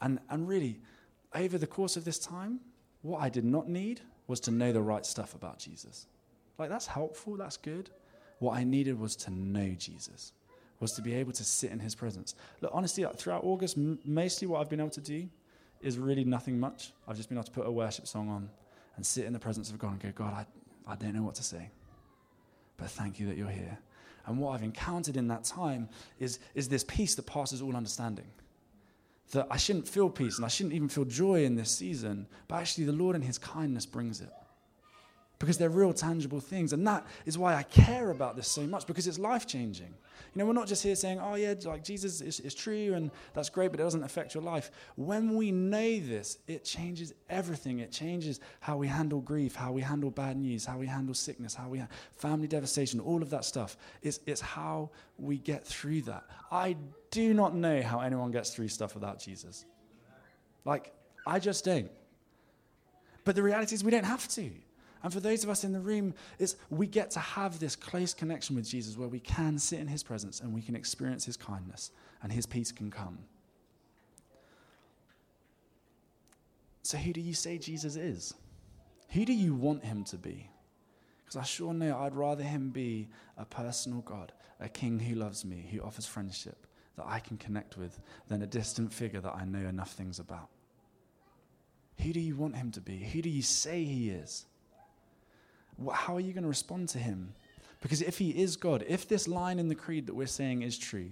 And, 0.00 0.18
and 0.30 0.48
really, 0.48 0.80
over 1.34 1.58
the 1.58 1.66
course 1.66 1.96
of 1.96 2.04
this 2.04 2.18
time, 2.18 2.60
what 3.02 3.20
I 3.20 3.28
did 3.28 3.44
not 3.44 3.68
need 3.68 4.00
was 4.26 4.40
to 4.40 4.50
know 4.50 4.72
the 4.72 4.82
right 4.82 5.06
stuff 5.06 5.34
about 5.34 5.58
Jesus. 5.58 6.06
Like, 6.58 6.70
that's 6.70 6.86
helpful, 6.86 7.36
that's 7.36 7.56
good. 7.56 7.90
What 8.38 8.56
I 8.56 8.64
needed 8.64 8.98
was 8.98 9.16
to 9.16 9.30
know 9.30 9.74
Jesus, 9.78 10.32
was 10.80 10.92
to 10.92 11.02
be 11.02 11.14
able 11.14 11.32
to 11.32 11.44
sit 11.44 11.70
in 11.70 11.78
his 11.78 11.94
presence. 11.94 12.34
Look, 12.60 12.70
honestly, 12.74 13.06
throughout 13.16 13.44
August, 13.44 13.76
m- 13.76 13.98
mostly 14.04 14.46
what 14.46 14.60
I've 14.60 14.68
been 14.68 14.80
able 14.80 14.90
to 14.90 15.00
do 15.00 15.28
is 15.80 15.98
really 15.98 16.24
nothing 16.24 16.58
much. 16.58 16.92
I've 17.06 17.16
just 17.16 17.28
been 17.28 17.38
able 17.38 17.44
to 17.44 17.50
put 17.50 17.66
a 17.66 17.70
worship 17.70 18.06
song 18.06 18.28
on 18.28 18.50
and 18.96 19.04
sit 19.04 19.24
in 19.24 19.32
the 19.32 19.38
presence 19.38 19.70
of 19.70 19.78
God 19.78 19.92
and 19.92 20.00
go, 20.00 20.10
God, 20.14 20.32
I, 20.34 20.92
I 20.92 20.96
don't 20.96 21.14
know 21.14 21.22
what 21.22 21.34
to 21.36 21.42
say, 21.42 21.70
but 22.76 22.90
thank 22.90 23.20
you 23.20 23.26
that 23.26 23.36
you're 23.36 23.48
here. 23.48 23.78
And 24.26 24.38
what 24.38 24.50
I've 24.50 24.62
encountered 24.62 25.16
in 25.16 25.28
that 25.28 25.44
time 25.44 25.88
is, 26.18 26.40
is 26.54 26.68
this 26.68 26.84
peace 26.84 27.14
that 27.14 27.26
passes 27.26 27.62
all 27.62 27.76
understanding. 27.76 28.26
That 29.32 29.46
I 29.50 29.56
shouldn't 29.56 29.88
feel 29.88 30.08
peace 30.08 30.36
and 30.36 30.44
I 30.44 30.48
shouldn't 30.48 30.74
even 30.74 30.88
feel 30.88 31.04
joy 31.04 31.44
in 31.44 31.54
this 31.56 31.70
season, 31.70 32.26
but 32.48 32.56
actually 32.56 32.84
the 32.84 32.92
Lord 32.92 33.16
in 33.16 33.22
His 33.22 33.38
kindness 33.38 33.86
brings 33.86 34.20
it 34.20 34.30
because 35.38 35.58
they're 35.58 35.68
real 35.68 35.92
tangible 35.92 36.40
things. 36.40 36.72
And 36.72 36.86
that 36.86 37.06
is 37.26 37.36
why 37.36 37.54
I 37.54 37.62
care 37.62 38.10
about 38.10 38.36
this 38.36 38.48
so 38.48 38.62
much 38.62 38.86
because 38.86 39.06
it's 39.06 39.18
life 39.18 39.46
changing. 39.46 39.94
You 40.34 40.40
know, 40.40 40.46
we're 40.46 40.54
not 40.54 40.66
just 40.66 40.82
here 40.82 40.94
saying, 40.94 41.20
oh, 41.20 41.34
yeah, 41.34 41.54
like 41.64 41.84
Jesus 41.84 42.20
is, 42.20 42.40
is 42.40 42.54
true 42.54 42.94
and 42.94 43.10
that's 43.34 43.50
great, 43.50 43.70
but 43.70 43.80
it 43.80 43.82
doesn't 43.82 44.02
affect 44.02 44.34
your 44.34 44.42
life. 44.42 44.70
When 44.96 45.36
we 45.36 45.52
know 45.52 46.00
this, 46.00 46.38
it 46.46 46.64
changes 46.64 47.12
everything. 47.28 47.80
It 47.80 47.92
changes 47.92 48.40
how 48.60 48.76
we 48.78 48.86
handle 48.86 49.20
grief, 49.20 49.54
how 49.54 49.72
we 49.72 49.82
handle 49.82 50.10
bad 50.10 50.36
news, 50.38 50.64
how 50.64 50.78
we 50.78 50.86
handle 50.86 51.14
sickness, 51.14 51.54
how 51.54 51.68
we 51.68 51.78
ha- 51.80 51.88
family 52.16 52.48
devastation, 52.48 52.98
all 53.00 53.22
of 53.22 53.30
that 53.30 53.44
stuff. 53.44 53.76
It's, 54.02 54.20
it's 54.26 54.40
how 54.40 54.90
we 55.18 55.38
get 55.38 55.66
through 55.66 56.02
that. 56.02 56.24
I 56.50 56.76
do 57.10 57.34
not 57.34 57.54
know 57.54 57.82
how 57.82 58.00
anyone 58.00 58.30
gets 58.30 58.54
through 58.54 58.68
stuff 58.68 58.94
without 58.94 59.18
Jesus. 59.18 59.66
Like, 60.64 60.92
I 61.26 61.38
just 61.38 61.64
don't. 61.64 61.90
But 63.24 63.34
the 63.34 63.42
reality 63.42 63.74
is, 63.74 63.82
we 63.82 63.90
don't 63.90 64.04
have 64.04 64.28
to. 64.28 64.50
And 65.02 65.12
for 65.12 65.20
those 65.20 65.44
of 65.44 65.50
us 65.50 65.64
in 65.64 65.72
the 65.72 65.80
room, 65.80 66.14
is 66.38 66.56
we 66.70 66.86
get 66.86 67.10
to 67.12 67.20
have 67.20 67.58
this 67.58 67.76
close 67.76 68.14
connection 68.14 68.56
with 68.56 68.68
Jesus 68.68 68.96
where 68.96 69.08
we 69.08 69.20
can 69.20 69.58
sit 69.58 69.78
in 69.78 69.86
his 69.86 70.02
presence 70.02 70.40
and 70.40 70.52
we 70.52 70.62
can 70.62 70.74
experience 70.74 71.24
his 71.24 71.36
kindness 71.36 71.90
and 72.22 72.32
his 72.32 72.46
peace 72.46 72.72
can 72.72 72.90
come. 72.90 73.18
So, 76.82 76.96
who 76.98 77.12
do 77.12 77.20
you 77.20 77.34
say 77.34 77.58
Jesus 77.58 77.96
is? 77.96 78.34
Who 79.10 79.24
do 79.24 79.32
you 79.32 79.54
want 79.54 79.84
him 79.84 80.04
to 80.04 80.16
be? 80.16 80.48
Because 81.24 81.36
I 81.36 81.42
sure 81.42 81.74
know 81.74 81.98
I'd 81.98 82.14
rather 82.14 82.44
him 82.44 82.70
be 82.70 83.08
a 83.36 83.44
personal 83.44 84.00
God, 84.02 84.32
a 84.60 84.68
king 84.68 84.98
who 84.98 85.16
loves 85.16 85.44
me, 85.44 85.68
who 85.72 85.80
offers 85.80 86.06
friendship 86.06 86.66
that 86.96 87.06
I 87.06 87.18
can 87.18 87.36
connect 87.36 87.76
with, 87.76 88.00
than 88.28 88.42
a 88.42 88.46
distant 88.46 88.92
figure 88.92 89.20
that 89.20 89.34
I 89.34 89.44
know 89.44 89.66
enough 89.68 89.92
things 89.92 90.18
about. 90.18 90.48
Who 92.00 92.12
do 92.12 92.20
you 92.20 92.36
want 92.36 92.56
him 92.56 92.70
to 92.72 92.80
be? 92.80 92.98
Who 92.98 93.22
do 93.22 93.28
you 93.28 93.42
say 93.42 93.84
he 93.84 94.10
is? 94.10 94.46
How 95.92 96.16
are 96.16 96.20
you 96.20 96.32
going 96.32 96.42
to 96.42 96.48
respond 96.48 96.88
to 96.90 96.98
him? 96.98 97.34
Because 97.80 98.02
if 98.02 98.18
he 98.18 98.30
is 98.30 98.56
God, 98.56 98.84
if 98.88 99.06
this 99.06 99.28
line 99.28 99.58
in 99.58 99.68
the 99.68 99.74
creed 99.74 100.06
that 100.06 100.14
we're 100.14 100.26
saying 100.26 100.62
is 100.62 100.78
true, 100.78 101.10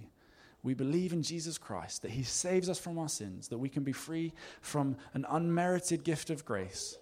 we 0.63 0.73
believe 0.73 1.13
in 1.13 1.21
Jesus 1.21 1.59
Christ, 1.59 2.01
that 2.01 2.11
he 2.11 2.23
saves 2.23 2.69
us 2.69 2.79
from 2.79 2.97
our 2.97 3.07
sins, 3.07 3.49
that 3.49 3.59
we 3.59 3.69
can 3.69 3.83
be 3.83 3.91
free 3.91 4.33
from 4.61 4.97
an 5.13 5.25
unmerited 5.29 6.03
gift 6.03 6.31
of 6.31 6.43
grace, 6.43 6.97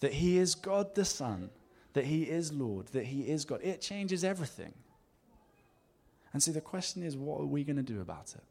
that 0.00 0.12
he 0.12 0.36
is 0.38 0.56
God 0.56 0.94
the 0.96 1.04
Son, 1.04 1.50
that 1.92 2.04
he 2.04 2.24
is 2.24 2.52
Lord, 2.52 2.88
that 2.88 3.06
he 3.06 3.20
is 3.20 3.44
God. 3.44 3.60
It 3.62 3.80
changes 3.80 4.24
everything. 4.24 4.74
And 6.32 6.42
so 6.42 6.50
the 6.50 6.60
question 6.60 7.04
is, 7.04 7.16
what 7.16 7.40
are 7.40 7.46
we 7.46 7.62
going 7.62 7.76
to 7.76 7.82
do 7.82 8.00
about 8.00 8.34
it? 8.34 8.42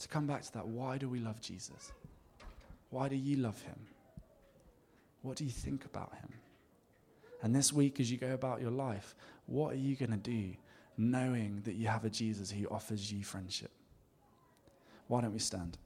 To 0.00 0.08
come 0.08 0.26
back 0.26 0.42
to 0.42 0.52
that, 0.54 0.66
why 0.66 0.98
do 0.98 1.08
we 1.08 1.20
love 1.20 1.40
Jesus? 1.40 1.92
Why 2.90 3.08
do 3.08 3.14
you 3.14 3.36
love 3.36 3.62
him? 3.62 3.78
What 5.22 5.36
do 5.36 5.44
you 5.44 5.50
think 5.50 5.84
about 5.84 6.12
him? 6.16 6.28
And 7.44 7.54
this 7.54 7.74
week, 7.74 8.00
as 8.00 8.10
you 8.10 8.16
go 8.16 8.32
about 8.32 8.62
your 8.62 8.70
life, 8.70 9.14
what 9.44 9.74
are 9.74 9.78
you 9.78 9.96
going 9.96 10.12
to 10.12 10.16
do 10.16 10.54
knowing 10.96 11.60
that 11.64 11.74
you 11.74 11.88
have 11.88 12.06
a 12.06 12.10
Jesus 12.10 12.50
who 12.50 12.66
offers 12.68 13.12
you 13.12 13.22
friendship? 13.22 13.70
Why 15.08 15.20
don't 15.20 15.34
we 15.34 15.38
stand? 15.38 15.76